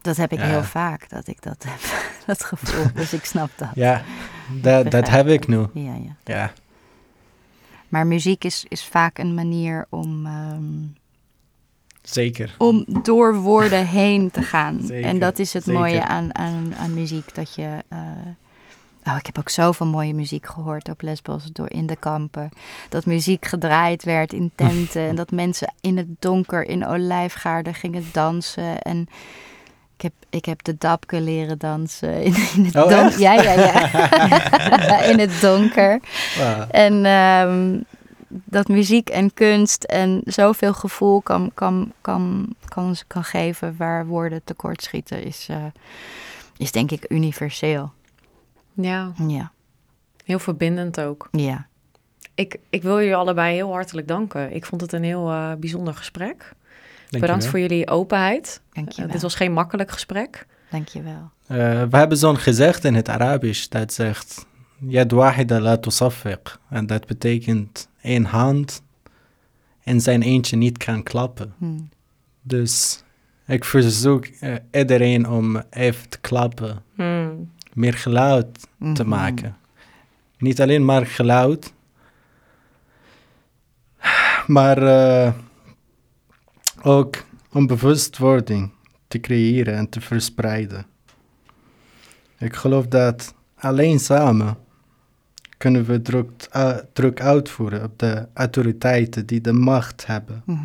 Dat 0.00 0.16
heb 0.16 0.32
ik 0.32 0.38
Ja. 0.38 0.44
heel 0.44 0.62
vaak, 0.62 1.08
dat 1.08 1.26
ik 1.26 1.42
dat 1.42 1.64
heb, 1.68 1.80
dat 2.26 2.44
gevoel. 2.44 2.84
Dus 3.00 3.12
ik 3.12 3.24
snap 3.24 3.50
dat. 3.56 3.68
Ja, 3.74 4.02
dat, 4.60 4.90
dat 4.96 5.08
heb 5.08 5.26
ik 5.26 5.46
nu. 5.48 5.66
Ja, 5.74 5.94
ja. 5.94 6.16
Ja, 6.24 6.52
Maar 7.88 8.06
muziek 8.06 8.44
is, 8.44 8.64
is 8.68 8.84
vaak 8.84 9.18
een 9.18 9.34
manier 9.34 9.86
om, 9.88 10.26
ehm, 10.26 10.62
zeker. 12.02 12.54
om 12.58 12.84
door 13.02 13.34
woorden 13.34 13.86
heen 13.86 14.30
te 14.30 14.42
gaan. 14.42 14.80
Zeker, 14.82 15.08
en 15.10 15.18
dat 15.18 15.38
is 15.38 15.52
het 15.52 15.64
zeker. 15.64 15.80
mooie 15.80 16.04
aan, 16.04 16.34
aan, 16.34 16.74
aan 16.76 16.94
muziek. 16.94 17.34
Dat 17.34 17.54
je. 17.54 17.84
Oh, 19.04 19.16
ik 19.18 19.26
heb 19.26 19.38
ook 19.38 19.48
zoveel 19.48 19.86
mooie 19.86 20.14
muziek 20.14 20.46
gehoord 20.46 20.88
op 20.88 21.02
Lesbos 21.02 21.44
door 21.52 21.70
in 21.70 21.86
de 21.86 21.96
kampen. 21.96 22.50
Dat 22.88 23.06
muziek 23.06 23.46
gedraaid 23.46 24.04
werd 24.04 24.32
in 24.32 24.50
tenten. 24.54 25.02
en 25.08 25.16
dat 25.16 25.30
mensen 25.30 25.74
in 25.80 25.96
het 25.96 26.08
donker 26.18 26.68
in 26.68 26.86
olijfgaarden 26.86 27.74
gingen 27.74 28.04
dansen. 28.12 28.78
En 28.78 29.08
ik 29.96 30.02
heb, 30.02 30.12
ik 30.30 30.44
heb 30.44 30.62
de 30.62 30.76
dapke 30.78 31.20
leren 31.20 31.58
dansen. 31.58 32.22
In, 32.22 32.34
in 32.56 32.64
het 32.64 32.76
Oh, 32.76 32.88
donker. 32.88 33.20
Ja, 33.20 33.32
ja, 33.32 33.52
ja. 33.52 35.02
in 35.12 35.18
het 35.18 35.40
donker. 35.40 36.00
En 36.70 37.04
ehm, 37.04 37.78
dat 38.28 38.68
muziek 38.68 39.08
en 39.08 39.34
kunst 39.34 39.84
en 39.84 40.20
zoveel 40.24 40.72
gevoel 40.72 41.20
kan, 41.20 41.50
kan, 41.54 41.92
kan, 42.00 42.54
kan, 42.64 42.96
kan 43.06 43.24
geven 43.24 43.74
waar 43.78 44.06
woorden 44.06 44.40
tekortschieten, 44.44 45.24
is, 45.24 45.46
eh, 45.50 45.56
is 46.56 46.72
denk 46.72 46.90
ik 46.90 47.04
universeel. 47.08 47.92
Ja, 48.74 49.12
Ja, 49.26 49.52
heel 50.24 50.38
verbindend 50.38 51.00
ook. 51.00 51.28
ja. 51.32 51.68
Ik, 52.34 52.58
ik 52.70 52.82
wil 52.82 52.98
jullie 52.98 53.16
allebei 53.16 53.54
heel 53.54 53.72
hartelijk 53.72 54.08
danken. 54.08 54.54
Ik 54.54 54.64
vond 54.66 54.80
het 54.80 54.92
een 54.92 55.02
heel 55.04 55.30
eh, 55.30 55.52
bijzonder 55.54 55.94
gesprek. 55.94 56.52
Bedankt 57.10 57.46
voor 57.46 57.58
jullie 57.58 57.88
openheid. 57.88 58.60
Dank 58.72 58.88
je 58.88 58.94
Eh, 58.94 59.02
wel. 59.04 59.12
dit 59.12 59.22
was 59.22 59.34
geen 59.34 59.52
makkelijk 59.52 59.90
gesprek. 59.90 60.46
Dank 60.70 60.88
je 60.88 61.02
wel. 61.02 61.30
Eh, 61.46 61.82
we 61.90 61.96
hebben 61.96 62.18
zo'n 62.18 62.36
gezegd 62.38 62.84
in 62.84 62.94
het 62.94 63.08
Arabisch 63.08 63.68
dat 63.68 63.92
zegt... 63.92 64.46
Yad 64.78 65.10
wahida 65.10 65.60
la 65.60 65.76
tusaffiq. 65.76 66.58
En 66.68 66.86
dat 66.86 67.06
betekent 67.06 67.88
één 68.02 68.24
hand 68.24 68.82
en 69.84 70.00
zijn 70.00 70.22
eentje 70.22 70.56
niet 70.56 70.78
kan 70.78 71.02
klappen. 71.02 71.54
Hm. 71.58 71.66
Dus 72.42 73.04
ik 73.46 73.64
verzoek 73.64 74.26
eh, 74.26 74.54
iedereen 74.72 75.28
om 75.28 75.62
even 75.70 76.08
te 76.08 76.18
klappen. 76.20 76.82
Hmm. 76.94 77.50
Meer 77.72 77.94
geluid 77.94 78.58
te 78.78 79.02
Mhm. 79.02 79.08
maken. 79.08 79.56
Niet 80.38 80.60
alleen 80.60 80.84
maar 80.84 81.06
geluid, 81.06 81.72
maar 84.46 84.82
eh, 84.82 85.32
ook 86.82 87.24
om 87.52 87.66
bewustwording 87.66 88.70
te 89.08 89.20
creëren 89.20 89.74
en 89.74 89.88
te 89.88 90.00
verspreiden. 90.00 90.86
Ik 92.38 92.54
geloof 92.56 92.86
dat 92.86 93.34
alleen 93.58 93.98
samen 94.00 94.56
kunnen 95.56 95.84
we 95.84 96.02
druk, 96.02 96.48
uh, 96.56 96.76
druk 96.92 97.20
uitvoeren 97.20 97.82
op 97.84 97.98
de 97.98 98.26
autoriteiten 98.34 99.26
die 99.26 99.40
de 99.40 99.52
macht 99.52 100.06
hebben 100.06 100.42
Mhm. 100.46 100.58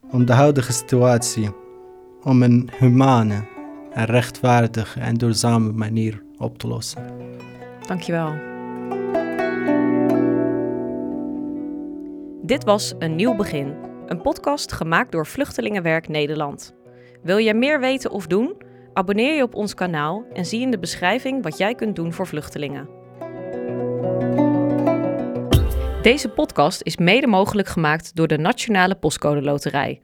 om 0.00 0.24
de 0.26 0.32
huidige 0.32 0.72
situatie 0.72 1.50
om 2.22 2.42
een 2.42 2.70
humane 2.78 3.44
en 3.92 4.04
rechtvaardige 4.04 5.00
en 5.00 5.14
duurzame 5.14 5.72
manier 5.72 6.22
op 6.36 6.58
te 6.58 6.66
lossen. 6.66 7.04
Dankjewel. 7.86 8.48
Dit 12.42 12.64
was 12.64 12.94
Een 12.98 13.16
Nieuw 13.16 13.34
Begin, 13.34 13.74
een 14.06 14.20
podcast 14.20 14.72
gemaakt 14.72 15.12
door 15.12 15.26
Vluchtelingenwerk 15.26 16.08
Nederland. 16.08 16.74
Wil 17.22 17.36
je 17.36 17.54
meer 17.54 17.80
weten 17.80 18.10
of 18.10 18.26
doen? 18.26 18.54
Abonneer 18.92 19.34
je 19.36 19.42
op 19.42 19.54
ons 19.54 19.74
kanaal 19.74 20.24
en 20.32 20.46
zie 20.46 20.60
in 20.60 20.70
de 20.70 20.78
beschrijving 20.78 21.42
wat 21.42 21.58
jij 21.58 21.74
kunt 21.74 21.96
doen 21.96 22.12
voor 22.12 22.26
vluchtelingen. 22.26 22.88
Deze 26.02 26.28
podcast 26.28 26.82
is 26.82 26.96
mede 26.96 27.26
mogelijk 27.26 27.68
gemaakt 27.68 28.16
door 28.16 28.26
de 28.26 28.38
Nationale 28.38 28.94
Postcode 28.94 29.42
Loterij. 29.42 30.00